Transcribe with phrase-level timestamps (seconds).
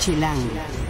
[0.00, 0.89] Chilango.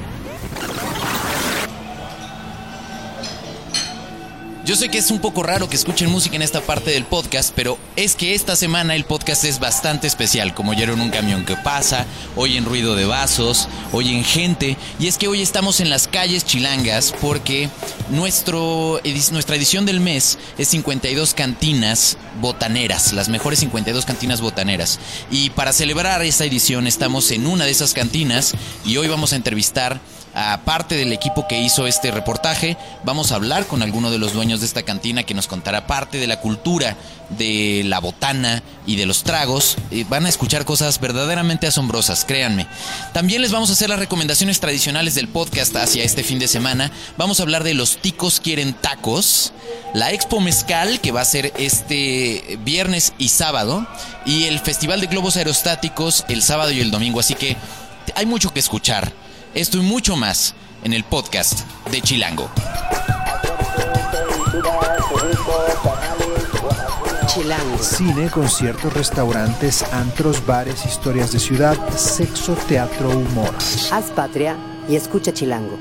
[4.71, 7.53] Yo sé que es un poco raro que escuchen música en esta parte del podcast,
[7.57, 11.57] pero es que esta semana el podcast es bastante especial, como oyeron un camión que
[11.57, 16.45] pasa, oyen ruido de vasos, oyen gente, y es que hoy estamos en las calles
[16.45, 17.69] chilangas porque
[18.11, 19.01] nuestro,
[19.33, 25.01] nuestra edición del mes es 52 cantinas botaneras, las mejores 52 cantinas botaneras.
[25.33, 28.53] Y para celebrar esta edición estamos en una de esas cantinas
[28.85, 30.01] y hoy vamos a entrevistar
[30.35, 32.77] a parte del equipo que hizo este reportaje.
[33.05, 36.19] Vamos a hablar con alguno de los dueños de esta cantina que nos contará parte
[36.19, 36.97] de la cultura
[37.31, 39.77] de la botana y de los tragos.
[40.09, 42.67] van a escuchar cosas verdaderamente asombrosas, créanme.
[43.13, 46.91] También les vamos a hacer las recomendaciones tradicionales del podcast hacia este fin de semana.
[47.17, 49.53] Vamos a hablar de los ticos quieren tacos,
[49.95, 53.87] la Expo Mezcal que va a ser este viernes y sábado
[54.27, 57.21] y el Festival de Globos Aerostáticos el sábado y el domingo.
[57.21, 57.57] Así que
[58.15, 59.13] hay mucho que escuchar.
[59.55, 62.49] Esto y mucho más en el podcast de Chilango.
[67.27, 67.79] Chilango.
[67.79, 73.53] Cine, conciertos, restaurantes, antros, bares, historias de ciudad, sexo, teatro, humor.
[73.91, 74.57] Haz patria
[74.89, 75.77] y escucha Chilango.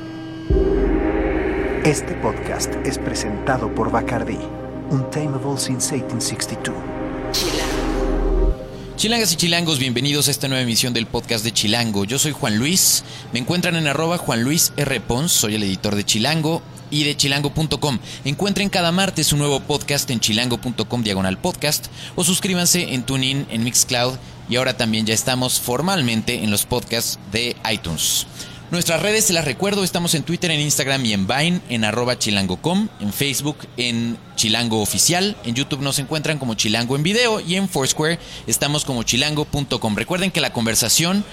[1.86, 4.40] Este podcast es presentado por Bacardi,
[4.90, 6.98] Untamable since 1862.
[9.00, 12.03] Chilangas y chilangos, bienvenidos a esta nueva emisión del podcast de Chilango.
[12.03, 15.00] Yo soy Juan Luis, me encuentran en arroba Juan Luis R.
[15.00, 18.00] Pons, soy el editor de Chilango y de chilango.com.
[18.25, 23.64] Encuentren cada martes un nuevo podcast en chilango.com diagonal podcast o suscríbanse en TuneIn, en
[23.64, 24.16] Mixcloud
[24.50, 28.28] y ahora también ya estamos formalmente en los podcasts de iTunes.
[28.72, 32.20] Nuestras redes, se las recuerdo, estamos en Twitter, en Instagram y en Vine, en arroba
[32.20, 37.56] chilango.com, en Facebook, en Chilango Oficial, en YouTube nos encuentran como Chilango en video y
[37.56, 39.95] en Foursquare estamos como chilango.com.
[39.95, 41.25] Recuerden que la conversación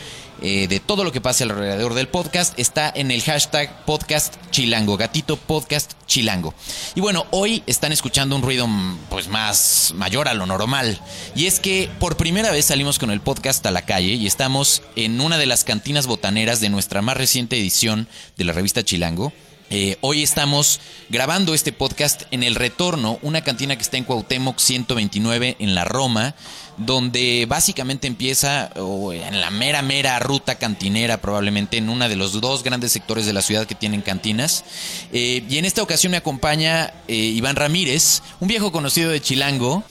[0.42, 4.96] eh, de todo lo que pasa alrededor del podcast está en el hashtag podcast chilango,
[4.96, 6.54] gatito podcast chilango.
[6.94, 11.00] Y bueno, hoy están escuchando un ruido mm, pues más mayor a lo normal.
[11.34, 14.82] Y es que por primera vez salimos con el podcast a la calle y estamos
[14.94, 19.32] en una de las cantinas botaneras de nuestra más reciente edición de la revista Chilango.
[19.68, 24.58] Eh, hoy estamos grabando este podcast en El Retorno, una cantina que está en Cuauhtémoc
[24.58, 26.36] 129 en la Roma,
[26.76, 32.62] donde básicamente empieza en la mera mera ruta cantinera, probablemente en uno de los dos
[32.62, 34.64] grandes sectores de la ciudad que tienen cantinas.
[35.12, 39.84] Eh, y en esta ocasión me acompaña eh, Iván Ramírez, un viejo conocido de Chilango.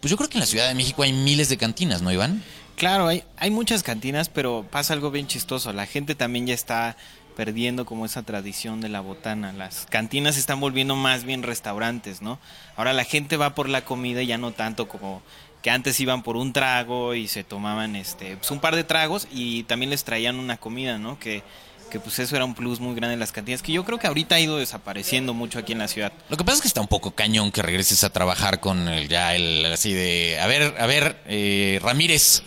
[0.00, 2.42] Pues yo creo que en la Ciudad de México hay miles de cantinas, ¿no, Iván?
[2.76, 5.72] Claro, hay, hay muchas cantinas, pero pasa algo bien chistoso.
[5.72, 6.96] La gente también ya está
[7.36, 9.52] perdiendo como esa tradición de la botana.
[9.52, 12.38] Las cantinas se están volviendo más bien restaurantes, ¿no?
[12.76, 15.22] Ahora la gente va por la comida y ya no tanto como
[15.62, 19.26] que antes iban por un trago y se tomaban este pues un par de tragos
[19.32, 21.18] y también les traían una comida, ¿no?
[21.18, 21.42] Que
[21.90, 24.06] que pues eso era un plus muy grande en las cantinas, que yo creo que
[24.06, 26.12] ahorita ha ido desapareciendo mucho aquí en la ciudad.
[26.28, 29.08] Lo que pasa es que está un poco cañón que regreses a trabajar con el,
[29.08, 32.42] ya el así de, a ver, a ver, eh, Ramírez,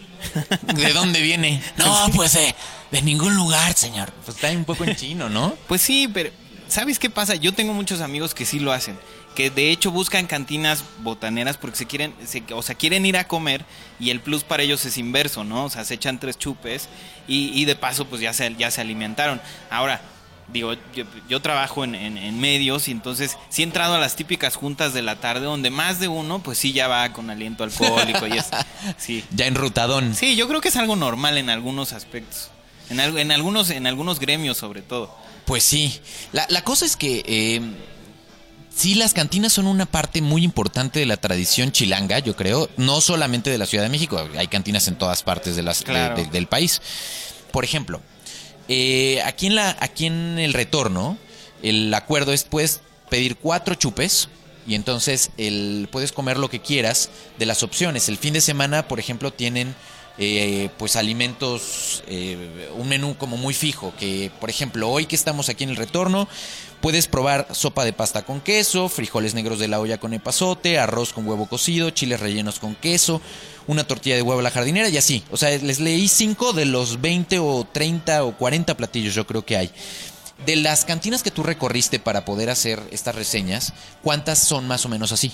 [0.75, 1.61] ¿de dónde viene?
[1.77, 2.53] No, pues eh,
[2.91, 4.11] de ningún lugar, señor.
[4.25, 5.55] Pues está un poco en chino, ¿no?
[5.67, 6.31] Pues sí, pero
[6.67, 7.35] ¿sabes qué pasa?
[7.35, 8.97] Yo tengo muchos amigos que sí lo hacen,
[9.39, 12.13] que de hecho buscan cantinas botaneras porque se quieren,
[12.53, 13.63] o sea, quieren ir a comer
[13.97, 15.63] y el plus para ellos es inverso, ¿no?
[15.63, 16.89] O sea, se echan tres chupes
[17.25, 19.39] y, de paso pues ya se, ya se alimentaron.
[19.69, 20.01] Ahora,
[20.51, 20.73] digo,
[21.29, 25.22] yo, trabajo en, medios y entonces sí he entrado a las típicas juntas de la
[25.22, 28.47] tarde donde más de uno pues sí ya va con aliento alcohólico y es,
[28.97, 29.23] sí.
[29.31, 30.16] Ya enrutadón.
[30.16, 32.50] Sí, yo creo que es algo normal en algunos aspectos.
[32.89, 35.16] En, en, algunos, en algunos gremios sobre todo.
[35.45, 35.97] Pues sí.
[36.33, 37.61] La, la cosa es que eh,
[38.79, 42.69] sí, las cantinas son una parte muy importante de la tradición chilanga, yo creo.
[42.78, 45.84] No solamente de la Ciudad de México, hay cantinas en todas partes de las,
[46.31, 46.81] del país.
[47.51, 48.01] Por ejemplo,
[48.69, 51.18] eh, aquí, en la, aquí en el retorno,
[51.62, 52.79] el acuerdo es puedes
[53.09, 54.29] pedir cuatro chupes
[54.66, 58.07] y entonces el, puedes comer lo que quieras de las opciones.
[58.07, 59.75] El fin de semana, por ejemplo, tienen
[60.22, 65.48] eh, pues alimentos, eh, un menú como muy fijo, que por ejemplo hoy que estamos
[65.48, 66.27] aquí en el retorno,
[66.81, 71.13] puedes probar sopa de pasta con queso, frijoles negros de la olla con epazote, arroz
[71.13, 73.21] con huevo cocido, chiles rellenos con queso,
[73.66, 75.24] una tortilla de huevo a la jardinera y así.
[75.31, 79.45] O sea, les leí cinco de los 20 o 30 o 40 platillos yo creo
[79.45, 79.72] que hay.
[80.45, 83.72] De las cantinas que tú recorriste para poder hacer estas reseñas,
[84.04, 85.31] ¿cuántas son más o menos así?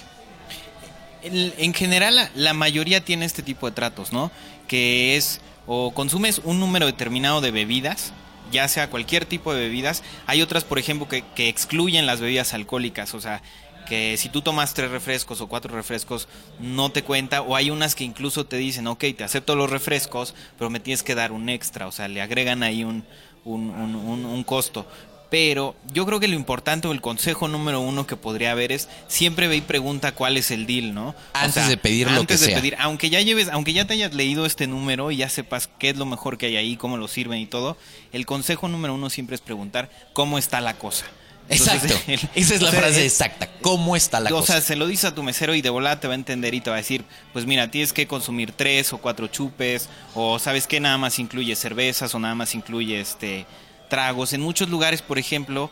[1.26, 4.32] en general la, mayoría tiene este tipo de tratos, ¿no?
[4.68, 8.14] Que es o consumes un número determinado de bebidas,
[8.52, 10.04] ya sea cualquier tipo de bebidas.
[10.28, 13.42] Hay otras, por ejemplo, que, que excluyen las bebidas alcohólicas, o sea,
[13.88, 16.28] que si tú tomas tres refrescos o cuatro refrescos
[16.60, 20.34] no te cuenta o hay unas que incluso te dicen ok te acepto los refrescos
[20.58, 23.06] pero me tienes que dar un extra o sea le agregan ahí un,
[23.44, 24.88] un, un- un- un costo.
[25.30, 28.88] Pero yo creo que lo importante o el consejo número uno que podría haber es
[29.08, 31.10] siempre ve y pregunta cuál es el deal, ¿no?
[31.10, 32.60] O Antes de pedir lo antes que de sea.
[32.62, 35.90] pedir, aunque ya lleves, aunque ya te hayas leído este número y ya sepas qué
[35.90, 37.76] es lo mejor que hay ahí, cómo lo sirven y todo,
[38.14, 41.06] el consejo número uno siempre es preguntar cómo está la cosa.
[41.48, 42.04] Entonces, Exacto.
[42.12, 43.50] el- Esa es la o sea, frase el- exacta.
[43.62, 44.54] ¿Cómo está la o cosa?
[44.54, 46.62] sea, se lo dices a tu mesero y de volada te va a entender y
[46.62, 50.66] te va a decir, pues mira, tienes que consumir tres o cuatro chupes, o sabes
[50.68, 53.46] que nada más incluye cervezas o nada más incluye este
[53.90, 54.34] tragos.
[54.34, 55.70] En muchos lugares, por ejemplo,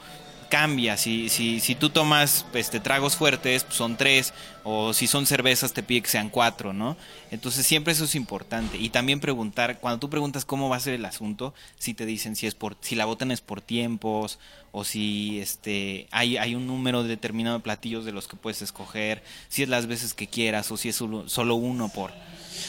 [0.53, 0.97] cambia.
[0.97, 5.73] Si, si, si tú tomas este, tragos fuertes, pues, son tres, o si son cervezas,
[5.73, 6.95] te pide que sean cuatro, ¿no?
[7.31, 8.77] Entonces siempre eso es importante.
[8.77, 12.35] Y también preguntar, cuando tú preguntas cómo va a ser el asunto, si te dicen
[12.35, 14.37] si es por, si la votan es por tiempos,
[14.71, 19.23] o si este hay, hay un número determinado de platillos de los que puedes escoger,
[19.49, 22.11] si es las veces que quieras, o si es solo, solo uno por,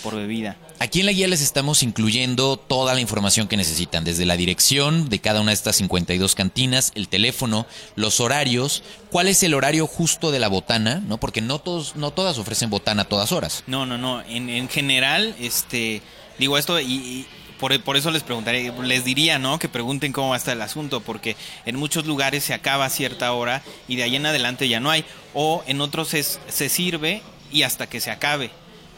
[0.02, 0.56] por bebida.
[0.78, 5.08] Aquí en la guía les estamos incluyendo toda la información que necesitan, desde la dirección
[5.08, 7.66] de cada una de estas 52 cantinas, el teléfono,
[7.96, 11.18] los horarios, cuál es el horario justo de la botana, ¿no?
[11.18, 13.64] Porque no todos, no todas ofrecen botana a todas horas.
[13.66, 14.22] No, no, no.
[14.22, 16.02] En, en general, este,
[16.38, 17.26] digo esto y, y
[17.58, 19.58] por, por eso les preguntaré, les diría, ¿no?
[19.58, 22.90] Que pregunten cómo va a estar el asunto, porque en muchos lugares se acaba a
[22.90, 25.04] cierta hora y de ahí en adelante ya no hay.
[25.32, 27.22] O en otros es, se sirve
[27.52, 28.50] y hasta que se acabe.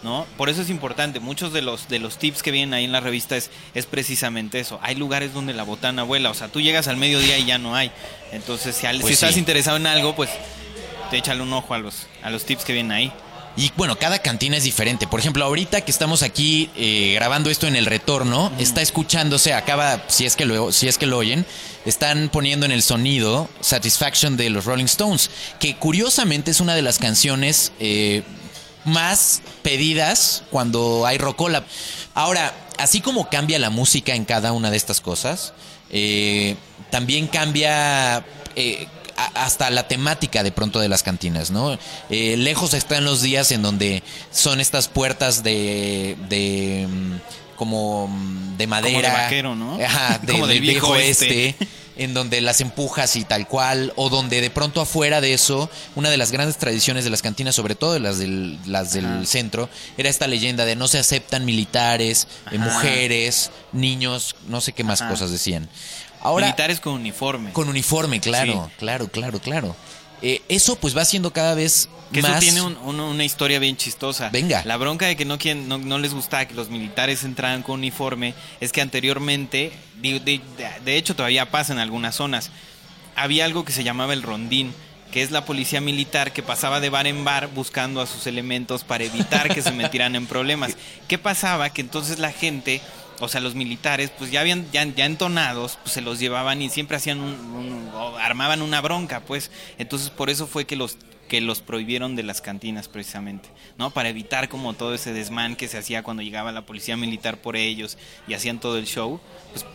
[0.06, 0.24] ¿No?
[0.36, 3.00] Por eso es importante, muchos de los de los tips que vienen ahí en la
[3.00, 4.78] revista es, es precisamente eso.
[4.80, 7.74] Hay lugares donde la botana vuela, o sea, tú llegas al mediodía y ya no
[7.74, 7.90] hay.
[8.30, 10.30] Entonces, si, al- Pues si estás interesado en algo, pues
[11.10, 13.12] te échale un ojo a los a los tips que vienen ahí.
[13.56, 15.08] Y bueno, cada cantina es diferente.
[15.08, 20.04] Por ejemplo, ahorita que estamos aquí eh, grabando esto en el retorno, está escuchándose, acaba,
[20.06, 21.44] si es que lo, si es que lo oyen,
[21.84, 26.82] están poniendo en el sonido Satisfaction de los Rolling Stones, que curiosamente es una de
[26.82, 28.22] las canciones eh,
[28.86, 31.64] más pedidas cuando hay rocola.
[32.14, 35.52] Ahora, así como cambia la música en cada una de estas cosas,
[35.90, 36.56] eh,
[36.90, 38.24] también cambia
[38.54, 38.86] eh,
[39.34, 41.78] hasta la temática de pronto de las cantinas, ¿no?
[42.10, 47.14] Eh, lejos están los días en donde son estas puertas de, de mm,
[47.56, 49.78] como mm, de madera, vaquero, ¿no?
[49.84, 51.24] Ajá, de- Como del viejo viejo oeste,
[51.58, 51.68] oeste.
[51.96, 56.10] en donde las empujas y tal cual, o donde de pronto afuera de eso, una
[56.10, 59.24] de las grandes tradiciones de las cantinas, sobre todo de las del, las del Ajá.
[59.24, 64.84] centro, era esta leyenda de no se aceptan militares, eh, mujeres, niños, no sé qué
[64.84, 65.10] más Ajá.
[65.10, 65.68] cosas decían.
[66.22, 67.52] Ahora, Militares con uniforme.
[67.52, 69.76] con uniforme, claro, claro, claro, claro.
[70.22, 72.30] Eh, eso pues va siendo cada vez que más...
[72.32, 74.30] eso tiene un- un- una historia bien chistosa.
[74.30, 74.62] Venga.
[74.64, 77.74] La bronca de que no, quieren, no, no les gustaba que los militares entraran con
[77.80, 80.40] uniforme es que anteriormente, de-
[80.84, 82.50] de hecho todavía pasa en algunas zonas,
[83.14, 84.72] había algo que se llamaba el rondín
[85.12, 88.82] que es la policía militar que pasaba de bar en bar buscando a sus elementos
[88.82, 90.76] para evitar que se metieran en problemas.
[91.08, 91.70] ¿Qué pasaba?
[91.70, 92.82] Que entonces la gente,
[93.20, 96.96] o sea, los militares, pues ya habían, ya, entonados, pues se los llevaban y siempre
[96.96, 97.90] hacían un,
[98.20, 99.50] armaban una bronca, pues.
[99.78, 100.96] Entonces por eso fue que los
[101.28, 103.48] que los prohibieron de las cantinas precisamente,
[103.78, 103.90] ¿no?
[103.90, 107.56] Para evitar como todo ese desmán que se hacía cuando llegaba la policía militar por
[107.56, 107.98] ellos
[108.28, 109.20] y hacían todo el show,
[109.50, 109.66] pues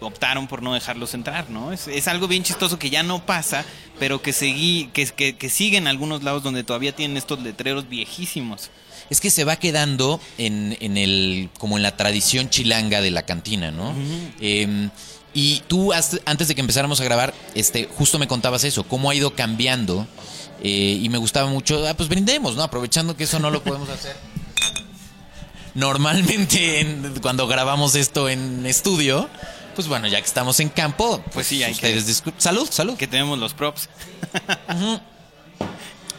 [0.00, 1.72] optaron por no dejarlos entrar, ¿no?
[1.72, 3.64] Es, es algo bien chistoso que ya no pasa,
[3.98, 7.88] pero que, seguí, que, que, que sigue en algunos lados donde todavía tienen estos letreros
[7.88, 8.70] viejísimos.
[9.10, 13.24] Es que se va quedando en, en el, como en la tradición chilanga de la
[13.24, 13.94] cantina, ¿no?
[14.40, 14.88] Eh,
[15.34, 19.10] y tú, has- antes de que empezáramos a grabar, este, justo me contabas eso, cómo
[19.10, 20.06] ha ido cambiando.
[20.62, 22.62] eh, y me gustaba mucho, ah, pues brindemos, ¿no?
[22.62, 24.16] Aprovechando que eso no lo podemos hacer.
[25.74, 29.28] Normalmente en- cuando grabamos esto en estudio,
[29.74, 32.66] pues bueno, ya que estamos en campo, pues, Pues sí, hay que- ustedes discu- Salud,
[32.70, 32.96] salud.
[32.96, 33.88] Que tenemos los props.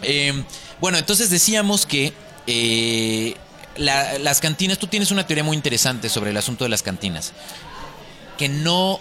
[0.04, 0.44] Eh,
[0.80, 2.14] bueno, entonces decíamos que
[2.48, 3.36] eh,
[3.78, 7.34] la- las cantinas, tú tienes una teoría muy interesante sobre el asunto de las cantinas.
[8.38, 9.00] Que no,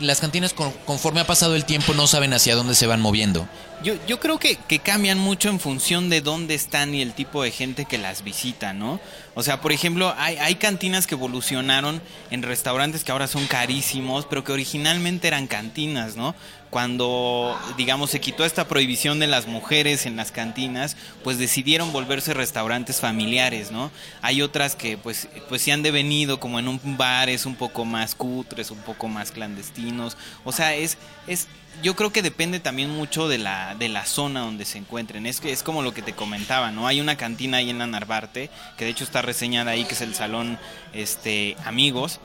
[0.00, 3.48] las cantinas con- conforme ha pasado el tiempo no saben hacia dónde se van moviendo.
[3.82, 7.50] Yo, yo creo que, cambian mucho en función de dónde están y el tipo de
[7.50, 9.00] gente que las visita, ¿no?
[9.34, 12.00] O sea, por ejemplo, hay cantinas que evolucionaron
[12.30, 16.34] en restaurantes que ahora son carísimos, pero que originalmente eran cantinas, ¿no?
[16.76, 22.34] Cuando, digamos, se quitó esta prohibición de las mujeres en las cantinas, pues decidieron volverse
[22.34, 23.90] restaurantes familiares, ¿no?
[24.20, 27.86] Hay otras que, pues, pues sí han devenido como en un bar, es un poco
[27.86, 30.18] más cutres, un poco más clandestinos.
[30.44, 31.48] O sea, es, es
[31.82, 35.24] yo creo que depende también mucho de la, de la zona donde se encuentren.
[35.24, 36.86] Es es como lo que te comentaba, ¿no?
[36.86, 40.02] Hay una cantina ahí en la Narvarte, que de hecho está reseñada ahí, que es
[40.02, 40.58] el salón
[40.92, 42.20] este, Amigos,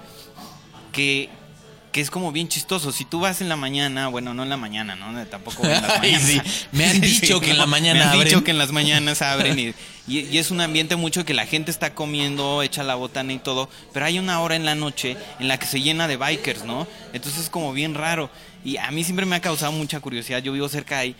[0.91, 1.29] que
[1.91, 2.91] que es como bien chistoso.
[2.91, 5.25] Si tú vas en la mañana, bueno, no en la mañana, ¿no?
[5.27, 6.21] Tampoco en las mañanas.
[6.21, 6.41] sí.
[6.71, 8.25] Me han dicho que en la mañana Me han abren.
[8.25, 9.73] dicho que en las mañanas abren y,
[10.07, 13.39] y- y es un ambiente mucho que la gente está comiendo, echa la botana y
[13.39, 16.63] todo, pero hay una hora en la noche en la que se llena de bikers,
[16.65, 16.87] ¿no?
[17.13, 18.29] Entonces es como bien raro.
[18.63, 20.39] Y a mí siempre me ha causado mucha curiosidad.
[20.41, 21.15] Yo vivo cerca de ahí.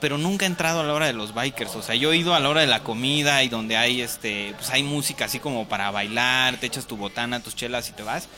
[0.00, 1.74] Pero nunca he entrado a la hora de los bikers.
[1.76, 4.52] O sea, yo he ido a la hora de la comida y donde hay este,
[4.58, 8.02] pues hay música así como para bailar, te echas tu botana, tus chelas y te
[8.02, 8.28] vas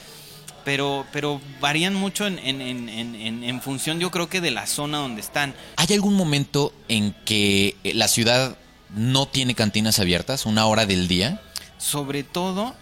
[0.65, 4.51] pero, pero varían mucho en, en, en, en- en- en función, yo creo que de
[4.51, 5.55] la zona donde están.
[5.77, 8.57] ¿Hay algún momento en que eh, la ciudad
[8.95, 11.41] no tiene cantinas abiertas, una hora del día?
[11.79, 12.75] Sobre todo,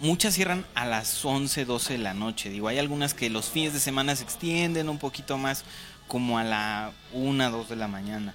[0.00, 2.50] muchas cierran a las 11, 12 de la noche.
[2.50, 5.64] Digo, hay algunas que los fines de semana se extienden un poquito más,
[6.06, 8.34] como a la 1, 2 de la mañana.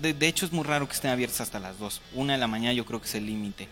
[0.00, 2.00] De, de hecho, es muy raro que estén abiertas hasta las 2.
[2.14, 3.68] Una de la mañana yo creo que es el límite.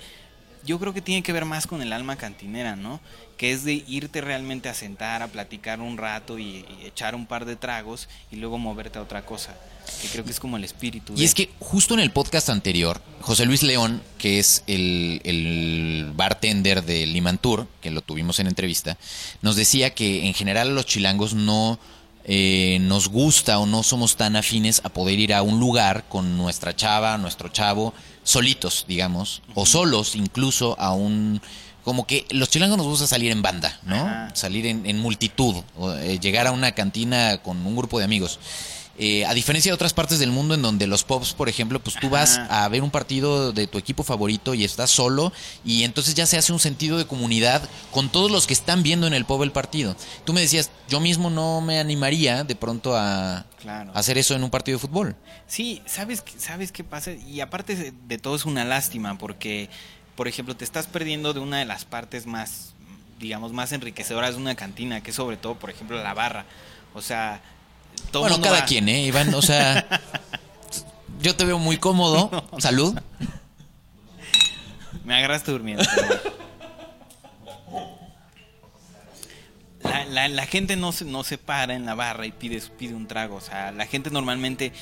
[0.66, 3.00] Yo creo que tiene que ver más con el alma cantinera, ¿no?
[3.38, 7.26] Que es de irte realmente a sentar, a platicar un rato y, y echar un
[7.26, 9.54] par de tragos y luego moverte a otra cosa.
[10.02, 11.12] Que creo que es como el espíritu.
[11.14, 15.20] Y de- es que justo en el podcast anterior, José Luis León, que es el,
[15.24, 18.98] el bartender de Limantur, que lo tuvimos en entrevista,
[19.42, 21.78] nos decía que en general los chilangos no
[22.24, 26.36] eh, nos gusta o no somos tan afines a poder ir a un lugar con
[26.36, 27.94] nuestra chava, nuestro chavo,
[28.26, 31.40] solitos, digamos, o solos incluso a un...
[31.84, 33.94] Como que los chilangos nos gusta salir en banda, ¿no?
[33.94, 34.30] Ajá.
[34.34, 38.40] Salir en, en multitud, o, eh, llegar a una cantina con un grupo de amigos.
[38.98, 41.96] Eh, a diferencia de otras partes del mundo en donde los pops, por ejemplo, pues
[42.00, 42.16] tú Ajá.
[42.16, 45.32] vas a ver un partido de tu equipo favorito y estás solo
[45.66, 49.06] y entonces ya se hace un sentido de comunidad con todos los que están viendo
[49.06, 49.94] en el pub el partido.
[50.24, 53.90] Tú me decías, yo mismo no me animaría de pronto a, Claro.
[53.94, 55.16] hacer eso en un partido de fútbol.
[55.46, 57.12] Sí, ¿sabes, ¿sabes qué pasa?
[57.12, 59.68] Y aparte de, de todo es una lástima porque,
[60.14, 62.72] por ejemplo, te estás perdiendo de una de las partes más,
[63.18, 66.46] digamos, más enriquecedoras de una cantina, que es sobre todo, por ejemplo, la barra.
[66.94, 67.42] O sea,
[68.10, 69.34] todo bueno, cada va- quien, ¿eh, Iván?
[69.34, 69.86] O sea,
[71.20, 72.30] yo te veo muy cómodo.
[72.58, 72.98] Salud.
[75.04, 75.84] Me agarraste durmiendo.
[75.94, 76.18] perdón.
[79.82, 82.94] La, la- la gente no se, no se para en la barra y pide, pide
[82.94, 83.36] un trago.
[83.36, 84.72] O sea, la gente normalmente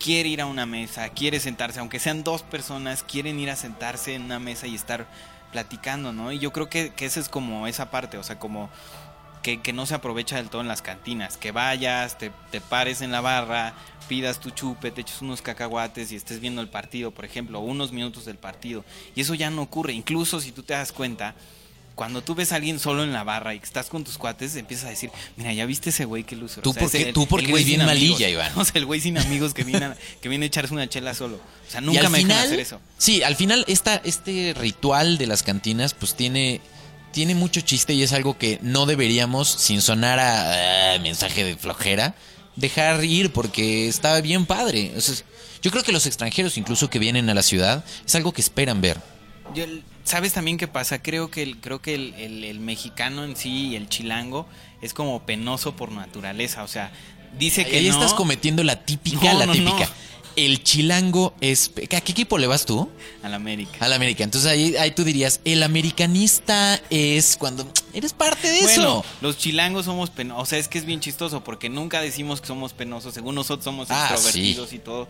[0.00, 4.14] quiere ir a una mesa, quiere sentarse, aunque sean dos personas, quieren ir a sentarse
[4.14, 5.06] en una mesa y estar
[5.52, 6.30] platicando, ¿no?
[6.32, 8.70] Y yo creo que, que esa es como esa parte, o sea, como
[9.42, 13.00] que, que no se aprovecha del todo en las cantinas, que vayas, te, te pares
[13.00, 13.74] en la barra,
[14.08, 17.92] pidas tu chupe, te eches unos cacahuates y estés viendo el partido, por ejemplo, unos
[17.92, 18.84] minutos del partido.
[19.14, 21.34] Y eso ya no ocurre, incluso si tú te das cuenta,
[21.94, 24.54] cuando tú ves a alguien solo en la barra y que estás con tus cuates,
[24.54, 26.60] empiezas a decir, mira, ya viste ese güey que luce.
[26.60, 28.52] Tú porque- tú porque eres bien malilla, Iván.
[28.56, 31.12] O sea, el güey sin amigos que viene a, que viene a echarse una chela
[31.12, 31.36] solo.
[31.36, 32.80] O sea, nunca me dejan final, hacer eso.
[32.98, 36.60] Sí, al final esta, este ritual de las cantinas pues tiene,
[37.18, 41.56] tiene mucho chiste y es algo que no deberíamos, sin sonar a ah, mensaje de
[41.56, 42.14] flojera,
[42.54, 44.92] dejar ir porque está bien padre.
[44.96, 45.16] O sea,
[45.60, 48.80] yo creo que los extranjeros incluso que vienen a la ciudad es algo que esperan
[48.80, 49.00] ver.
[49.52, 49.64] Yo,
[50.04, 51.02] ¿Sabes también qué pasa?
[51.02, 54.46] Creo que, el, creo que el, el- el mexicano en sí y el chilango
[54.80, 56.62] es como penoso por naturaleza.
[56.62, 56.92] O sea,
[57.36, 57.94] dice que Ahí no.
[57.94, 59.88] estás cometiendo la típica, No, la no, típica.
[60.44, 61.70] El chilango es...
[61.76, 62.88] ¿A qué equipo le vas tú?
[63.24, 63.84] Al América.
[63.84, 64.22] Al América.
[64.22, 69.04] Entonces ahí, ahí tú dirías, el americanista es cuando eres parte de Bueno, eso.
[69.20, 70.42] los chilangos somos penosos.
[70.42, 73.14] O sea, es que es bien chistoso porque nunca decimos que somos penosos.
[73.14, 75.08] Según nosotros somos Ah, extrovertidos y todo.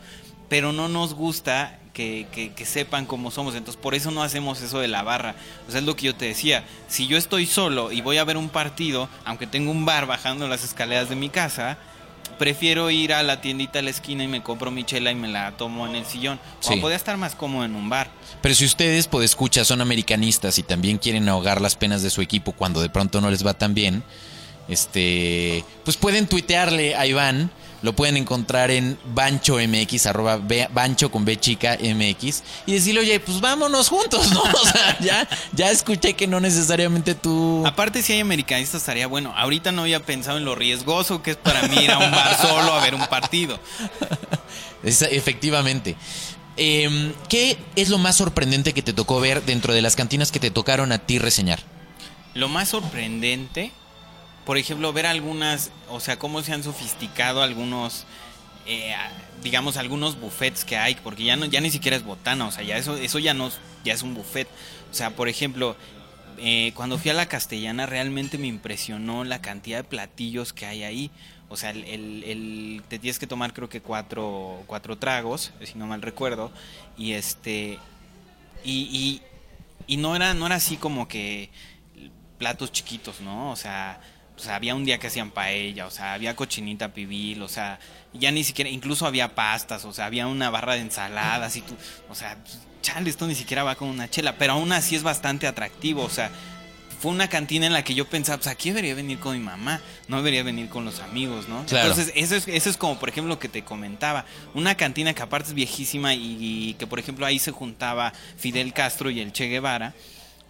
[0.48, 3.54] Pero no nos gusta que, que- que sepan cómo somos.
[3.54, 5.34] Entonces, por eso no hacemos eso de la barra.
[5.68, 6.64] O sea, es lo que yo te decía.
[6.88, 10.48] Si yo estoy solo y voy a ver un partido, aunque tengo un bar bajando
[10.48, 11.76] las escaleras de mi casa,
[12.38, 15.28] prefiero ir a la tiendita a la esquina y me compro mi chela y me
[15.28, 16.40] la tomo en el sillón.
[16.60, 16.74] Sí.
[16.74, 18.10] O podría estar más cómodo en un bar.
[18.40, 22.22] Pero si ustedes, pues escucha, son americanistas y también quieren ahogar las penas de su
[22.22, 24.02] equipo cuando de pronto no les va tan bien,
[24.68, 27.50] este, pues pueden tuitearle a Iván.
[27.80, 30.40] Lo pueden encontrar en Bancho MX, arroba
[30.72, 34.42] Bancho con B chica MX, y decirle, oye, pues vámonos juntos, ¿no?
[34.62, 37.62] O sea, ya, ya escuché que no necesariamente tú.
[37.64, 39.32] Aparte, si hay americanistas, estaría bueno.
[39.36, 42.36] Ahorita no había pensado en lo riesgoso que es para mí ir a un bar
[42.42, 43.60] solo a ver un partido.
[44.82, 45.94] Es- efectivamente.
[46.56, 50.40] Em, ¿Qué es lo más sorprendente que te tocó ver dentro de las cantinas que
[50.40, 51.60] te tocaron a ti reseñar?
[52.34, 53.70] Lo más sorprendente,
[54.48, 58.06] por ejemplo, ver algunas, o sea, cómo se han sofisticado algunos,
[58.66, 58.94] eh,
[59.42, 62.64] digamos, algunos buffets que hay, porque ya no, ya ni siquiera es botana, o sea,
[62.64, 63.50] ya eso, eso ya no,
[63.84, 64.48] ya es un buffet.
[64.90, 65.76] O sea, por ejemplo,
[66.38, 70.82] eh, cuando fui a la castellana realmente me impresionó la cantidad de platillos que hay
[70.82, 71.10] ahí.
[71.50, 75.74] O sea, el, el- el- te tienes que tomar creo que cuatro, cuatro tragos, si
[75.78, 76.50] no mal recuerdo,
[76.96, 77.78] y este,
[78.64, 79.22] y, y,
[79.86, 81.50] y no era, no era así como que
[82.38, 83.50] platos chiquitos, ¿no?
[83.50, 84.00] O sea,
[84.38, 87.80] o sea, había un día que hacían paella, o sea, había cochinita pibil, o sea,
[88.12, 91.74] ya ni siquiera, incluso había pastas, o sea, había una barra de ensaladas y tú,
[92.08, 92.38] o sea,
[92.80, 96.08] chale, esto ni siquiera va con una chela, pero aún así es bastante atractivo, o
[96.08, 96.30] sea,
[97.00, 99.80] fue una cantina en la que yo pensaba, pues aquí debería venir con mi mamá,
[100.06, 101.66] no debería venir con los amigos, ¿no?
[101.66, 101.90] Claro.
[101.90, 105.22] Entonces, eso es, eso es como, por ejemplo, lo que te comentaba, una cantina que
[105.22, 109.32] aparte es viejísima y, y que, por ejemplo, ahí se juntaba Fidel Castro y el
[109.32, 109.94] Che Guevara,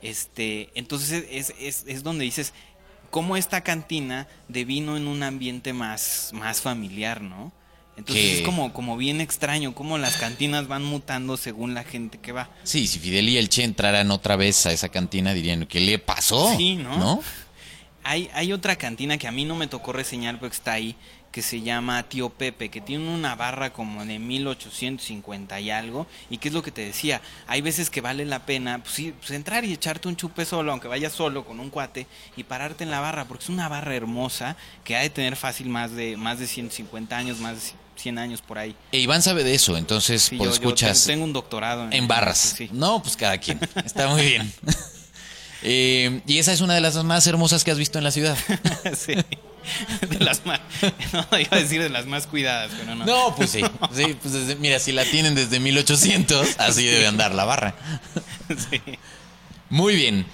[0.00, 2.52] este, entonces es, es, es donde dices,
[3.10, 7.52] cómo esta cantina devino en un ambiente más, más familiar, ¿no?
[7.96, 12.30] Entonces es como, como bien extraño cómo las cantinas van mutando según la gente que
[12.30, 12.48] va.
[12.62, 15.98] Sí, si Fidel y el Che entraran otra vez a esa cantina dirían, ¿qué le
[15.98, 16.54] pasó?
[16.56, 16.96] Sí, ¿no?
[16.96, 17.20] ¿No?
[18.04, 20.94] Hay, hay otra cantina que a mí no me tocó reseñar porque está ahí,
[21.32, 26.38] que se llama Tío Pepe, que tiene una barra como de 1850 y algo, y
[26.38, 29.30] que es lo que te decía, hay veces que vale la pena pues, sí, pues,
[29.32, 32.06] entrar y echarte un chupe solo, aunque vayas solo con un cuate,
[32.36, 35.68] y pararte en la barra, porque es una barra hermosa que ha de tener fácil
[35.68, 37.60] más de, más de 150 años, más de
[37.96, 38.74] 100 años por ahí.
[38.92, 41.88] E Iván sabe de eso, entonces Sí, pues yo- yo escuchas tengo, tengo un doctorado
[41.90, 42.54] en barras.
[42.56, 42.70] Sí.
[42.72, 43.60] No, pues cada quien.
[43.84, 44.52] Está muy bien.
[45.62, 48.36] Eh, y esa es una de las más hermosas que has visto en la ciudad.
[48.96, 49.14] Sí.
[50.08, 50.60] De las más,
[51.12, 53.04] no, iba a decir de las más cuidadas, pero no.
[53.04, 53.60] No, pues sí.
[53.94, 57.74] Sí, pues desde- mira, si la tienen desde 1800, así debe andar la barra.
[58.70, 58.80] Sí.
[59.68, 60.24] Muy bien.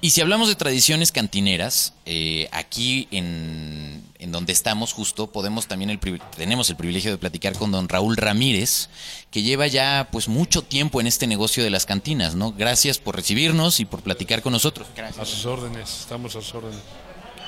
[0.00, 5.90] Y si hablamos de tradiciones cantineras, eh, aquí en, en donde estamos justo, podemos también
[5.90, 6.00] el,
[6.34, 8.88] tenemos el privilegio de platicar con don Raúl Ramírez,
[9.30, 12.50] que lleva ya pues mucho tiempo en este negocio de las cantinas, ¿no?
[12.52, 14.88] Gracias por recibirnos y por platicar con nosotros.
[15.20, 16.80] A sus órdenes, estamos a sus órdenes.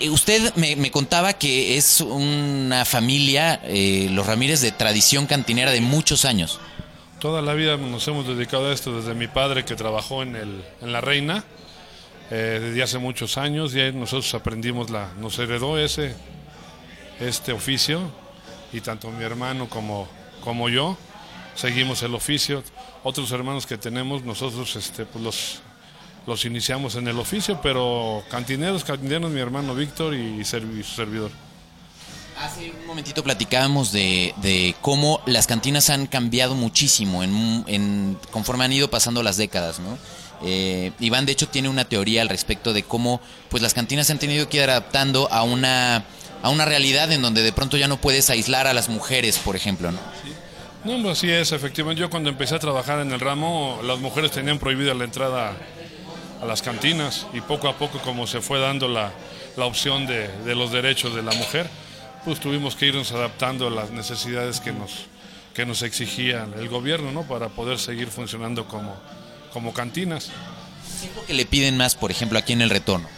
[0.00, 5.70] Eh, usted me, me contaba que es una familia, eh, los Ramírez, de tradición cantinera
[5.70, 6.60] de muchos años.
[7.20, 10.62] Toda la vida nos hemos dedicado a esto, desde mi padre que trabajó en, el,
[10.82, 11.42] en La Reina,
[12.30, 16.14] eh, desde hace muchos años, y ahí nosotros aprendimos, la, nos heredó ese,
[17.20, 18.00] este oficio,
[18.72, 20.08] y tanto mi hermano como,
[20.42, 20.96] como yo
[21.54, 22.62] seguimos el oficio.
[23.04, 25.58] Otros hermanos que tenemos, nosotros este, pues los,
[26.26, 31.30] los iniciamos en el oficio, pero cantineros, cantineros, mi hermano Víctor y, su servidor.
[32.38, 38.64] Hace un momentito platicábamos de, de cómo las cantinas han cambiado muchísimo en, en- conforme
[38.64, 39.96] han ido pasando las décadas, ¿no?
[40.42, 44.12] Eh, Iván, de hecho, tiene una teoría al respecto de cómo pues las cantinas se
[44.12, 46.04] han tenido que ir adaptando a una,
[46.42, 49.56] a una realidad en donde de pronto ya no puedes aislar a las mujeres, por
[49.56, 49.98] ejemplo, ¿no?
[50.84, 52.00] No, pues así es, efectivamente.
[52.00, 55.56] Yo cuando empecé a trabajar en el ramo, las mujeres tenían prohibida la entrada
[56.40, 59.10] a las cantinas y poco a poco como se fue dando la,
[59.56, 61.68] la opción de, de los derechos de la mujer,
[62.24, 65.06] pues tuvimos que irnos adaptando a las necesidades que nos,
[65.54, 67.22] que nos exigía el gobierno, ¿no?
[67.22, 68.94] Para poder seguir funcionando como,
[69.52, 70.30] como cantinas.
[71.26, 73.08] que le piden más, por ejemplo, aquí en el retorno.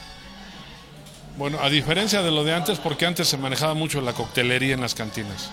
[1.38, 4.80] Bueno, a diferencia de lo de antes, porque antes se manejaba mucho la coctelería en
[4.80, 5.52] las cantinas.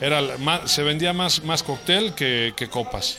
[0.00, 0.20] Era
[0.68, 3.18] se vendía más, más cóctel que, que copas.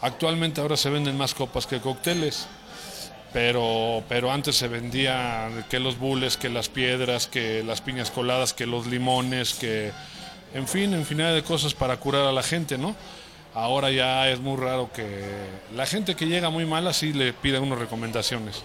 [0.00, 2.48] Actualmente ahora se venden más copas que cócteles.
[3.34, 8.54] Pero, pero antes se vendía que los bules, que las piedras, que las piñas coladas,
[8.54, 9.92] que los limones, que
[10.54, 12.96] en fin, infinidad de cosas para curar a la gente, ¿no?
[13.52, 15.04] Ahora ya es muy raro que
[15.74, 18.62] la gente que llega muy mala sí le pide unas recomendaciones.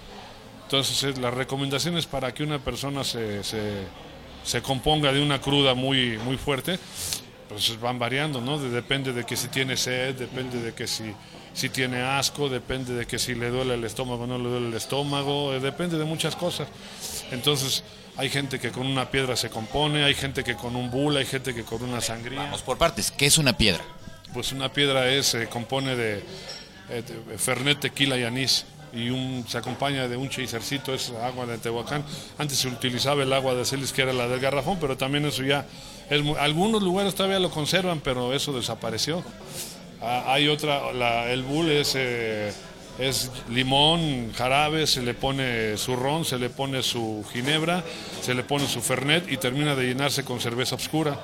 [0.71, 3.59] Entonces, es- las recomendaciones para que una persona se, se,
[4.45, 6.79] se componga de una cruda muy, muy fuerte,
[7.49, 8.57] pues van variando, ¿no?
[8.57, 11.13] De- depende de que si tiene sed, depende de que si,
[11.53, 14.67] si tiene asco, depende de que si le duele el estómago o no le duele
[14.69, 16.69] el estómago, eh, depende de muchas cosas.
[17.31, 17.83] Entonces,
[18.15, 21.25] hay gente que con una piedra se compone, hay gente que con un bula, hay
[21.25, 22.39] gente que con una sangría.
[22.43, 23.11] Vamos por partes.
[23.11, 23.83] ¿Qué es una piedra?
[24.33, 26.23] Pues una piedra es, se compone de,
[26.89, 28.63] eh, de fernet, tequila y anís.
[28.93, 32.03] Y un, se acompaña de un chasercito, es agua de Tehuacán.
[32.37, 35.43] Antes se utilizaba el agua de Celis, que era la del garrafón, pero también eso
[35.43, 35.65] ya.
[36.09, 39.23] Es, algunos lugares todavía lo conservan, pero eso desapareció.
[40.01, 42.51] Ah, hay otra, la- el bull es, eh,
[42.99, 47.83] es limón, jarabe, se le pone su ron, se le pone su ginebra,
[48.21, 51.17] se le pone su fernet y termina de llenarse con cerveza oscura.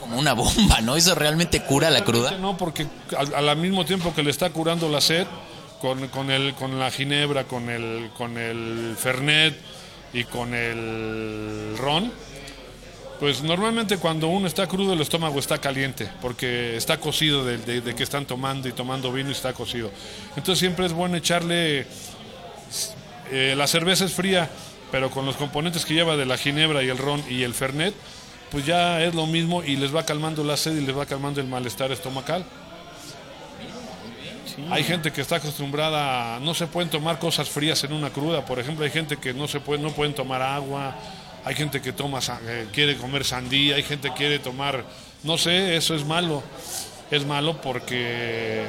[0.00, 0.96] Como una bomba, ¿no?
[0.96, 2.32] ¿Eso realmente cura la cruda?
[2.32, 5.26] No, porque al, al mismo tiempo que le está curando la sed,
[5.84, 9.54] con, el, con la ginebra, con el, con el fernet
[10.14, 12.10] y con el ron,
[13.20, 18.02] pues normalmente cuando uno está crudo el estómago está caliente, porque está cocido de que
[18.02, 19.90] están tomando y tomando vino y está cocido.
[20.36, 21.86] Entonces siempre es bueno echarle,
[23.30, 24.48] eh, la cerveza es fría,
[24.90, 27.94] pero con los componentes que lleva de la ginebra y el ron y el fernet,
[28.50, 31.42] pues ya es lo mismo y les va calmando la sed y les va calmando
[31.42, 32.46] el malestar estomacal.
[34.70, 38.44] Hay gente que está acostumbrada, a- no se pueden tomar cosas frías en una cruda.
[38.44, 40.94] Por ejemplo, hay gente que no se puede, no pueden tomar agua.
[41.44, 43.76] Hay gente que toma, eh, quiere comer sandía.
[43.76, 44.84] Hay gente que quiere tomar,
[45.22, 46.42] no sé, eso es malo.
[47.10, 48.64] Es malo porque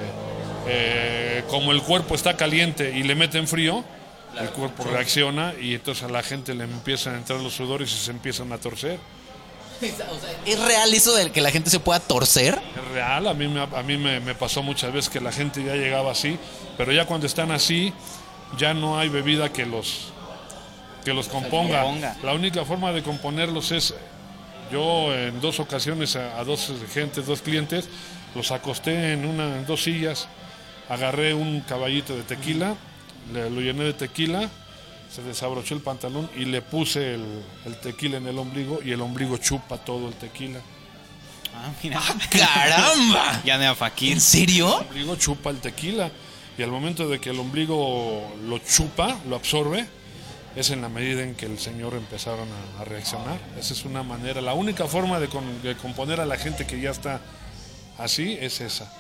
[0.68, 3.84] eh, como el cuerpo está caliente y le meten frío,
[4.40, 7.98] el cuerpo reacciona y entonces a la gente le empiezan a entrar los sudores y
[7.98, 9.00] se empiezan a torcer.
[10.46, 12.62] ¿Es real eso de que la gente se pueda torcer?
[12.76, 15.64] Es real, a mí, me, a mí me, me pasó muchas veces que la gente
[15.64, 16.38] ya llegaba así,
[16.78, 17.94] pero ya cuando están así,
[18.58, 20.14] ya no hay bebida que los,
[21.04, 21.84] que los componga.
[21.84, 22.18] componga.
[22.24, 23.94] La única forma de componerlos es,
[24.72, 27.88] yo en dos ocasiones a, a dos gentes, dos clientes,
[28.34, 30.28] los acosté en, una, en dos sillas,
[30.90, 32.76] agarré un caballito de tequila,
[33.34, 34.50] le, lo llené de tequila,
[35.14, 37.26] se desabrochó el pantalón y le puse el,
[37.66, 40.60] el tequila en el ombligo y el ombligo chupa todo el tequila.
[41.56, 42.02] Ah, mira.
[42.30, 43.42] ¡Caramba!
[43.46, 44.14] ya de Afaquín.
[44.14, 44.68] ¿En serio?
[44.82, 46.12] El ombligo chupa el tequila
[46.58, 49.86] y al momento de que el ombligo lo chupa, lo absorbe,
[50.56, 53.38] es en la medida en que el señor empezaron a, a reaccionar.
[53.60, 56.80] Esa es una manera, la única forma de, con- de componer a la gente que
[56.80, 57.22] ya está
[57.98, 58.92] así es esa.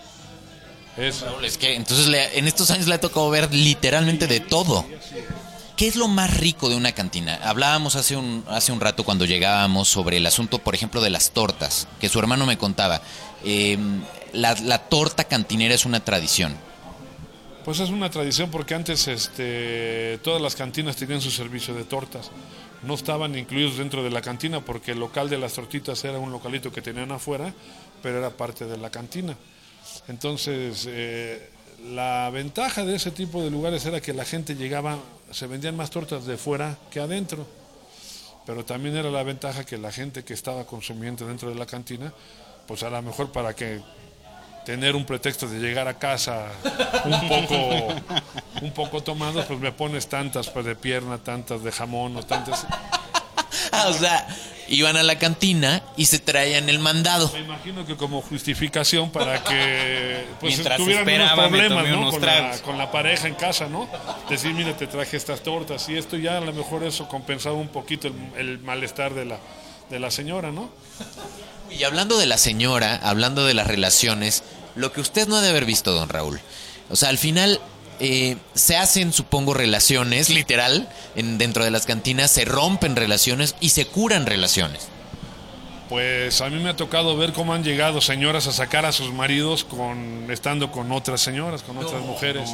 [0.97, 4.85] Es, Es que entonces le- en estos años le ha tocado ver literalmente de todo.
[5.75, 7.37] ¿Qué es lo más rico de una cantina?
[7.43, 11.31] Hablábamos hace un, hace un rato cuando llegábamos sobre el asunto, por ejemplo, de las
[11.31, 13.01] tortas, que su hermano me contaba.
[14.31, 16.55] La, la torta cantinera es una tradición.
[17.65, 22.31] Pues es una tradición porque antes este, todas las cantinas tenían su servicio de tortas.
[22.83, 26.31] No estaban incluidos dentro de la cantina porque el local de las tortitas era un
[26.31, 27.53] localito que tenían afuera,
[28.01, 29.35] pero era parte de la cantina.
[30.07, 31.49] Entonces, eh,
[31.91, 34.97] la ventaja de ese tipo de lugares era que la gente llegaba,
[35.31, 37.45] se vendían más tortas de fuera que adentro.
[38.45, 42.13] Pero también era la ventaja que la gente que estaba consumiendo dentro de la cantina,
[42.67, 43.81] pues a lo mejor para que
[44.65, 46.47] tener un pretexto de llegar a casa
[47.05, 47.87] un poco
[48.61, 52.65] un poco tomado, pues me pones tantas pues, de pierna, tantas de jamón o tantas.
[53.87, 54.27] O sea,
[54.67, 57.31] iban a la cantina y se traían el mandado.
[57.33, 61.99] Me imagino que como justificación para que pues Mientras tuvieran unos problemas ¿no?
[61.99, 63.87] unos con, la, con la pareja en casa, ¿no?
[64.29, 67.67] Decir, mira, te traje estas tortas y esto ya a lo mejor eso compensaba un
[67.67, 69.37] poquito el, el malestar de la,
[69.89, 70.69] de la señora, ¿no?
[71.69, 74.43] Y hablando de la señora, hablando de las relaciones,
[74.75, 76.39] lo que usted no ha de haber visto, don Raúl.
[76.89, 77.59] O sea, al final
[77.99, 83.69] eh, se hacen, supongo, relaciones, literal, en, dentro de las cantinas, se rompen relaciones y
[83.69, 84.87] se curan relaciones.
[85.89, 89.13] Pues a mí me ha tocado ver cómo han llegado señoras a sacar a sus
[89.13, 92.49] maridos con estando con otras señoras, con otras mujeres.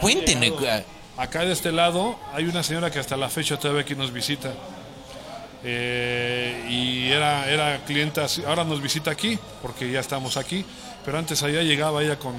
[0.00, 0.46] Cuéntenme.
[0.46, 0.84] eh,
[1.18, 4.52] Acá de este lado hay una señora que hasta la fecha todavía aquí nos visita.
[5.64, 10.64] Eh, y era, era clienta, ahora nos visita aquí, porque ya estamos aquí,
[11.04, 12.34] pero antes allá llegaba ella con,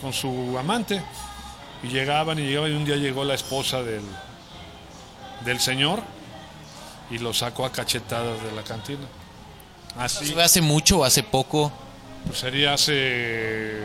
[0.00, 1.00] con su amante.
[1.82, 4.02] Y llegaban y llegaban y un día llegó la esposa del,
[5.44, 6.00] del señor
[7.10, 9.06] y lo sacó a cachetadas de la cantina.
[9.98, 10.26] Así.
[10.26, 11.72] ¿Fue hace mucho o hace poco?
[12.26, 13.78] Pues sería hace.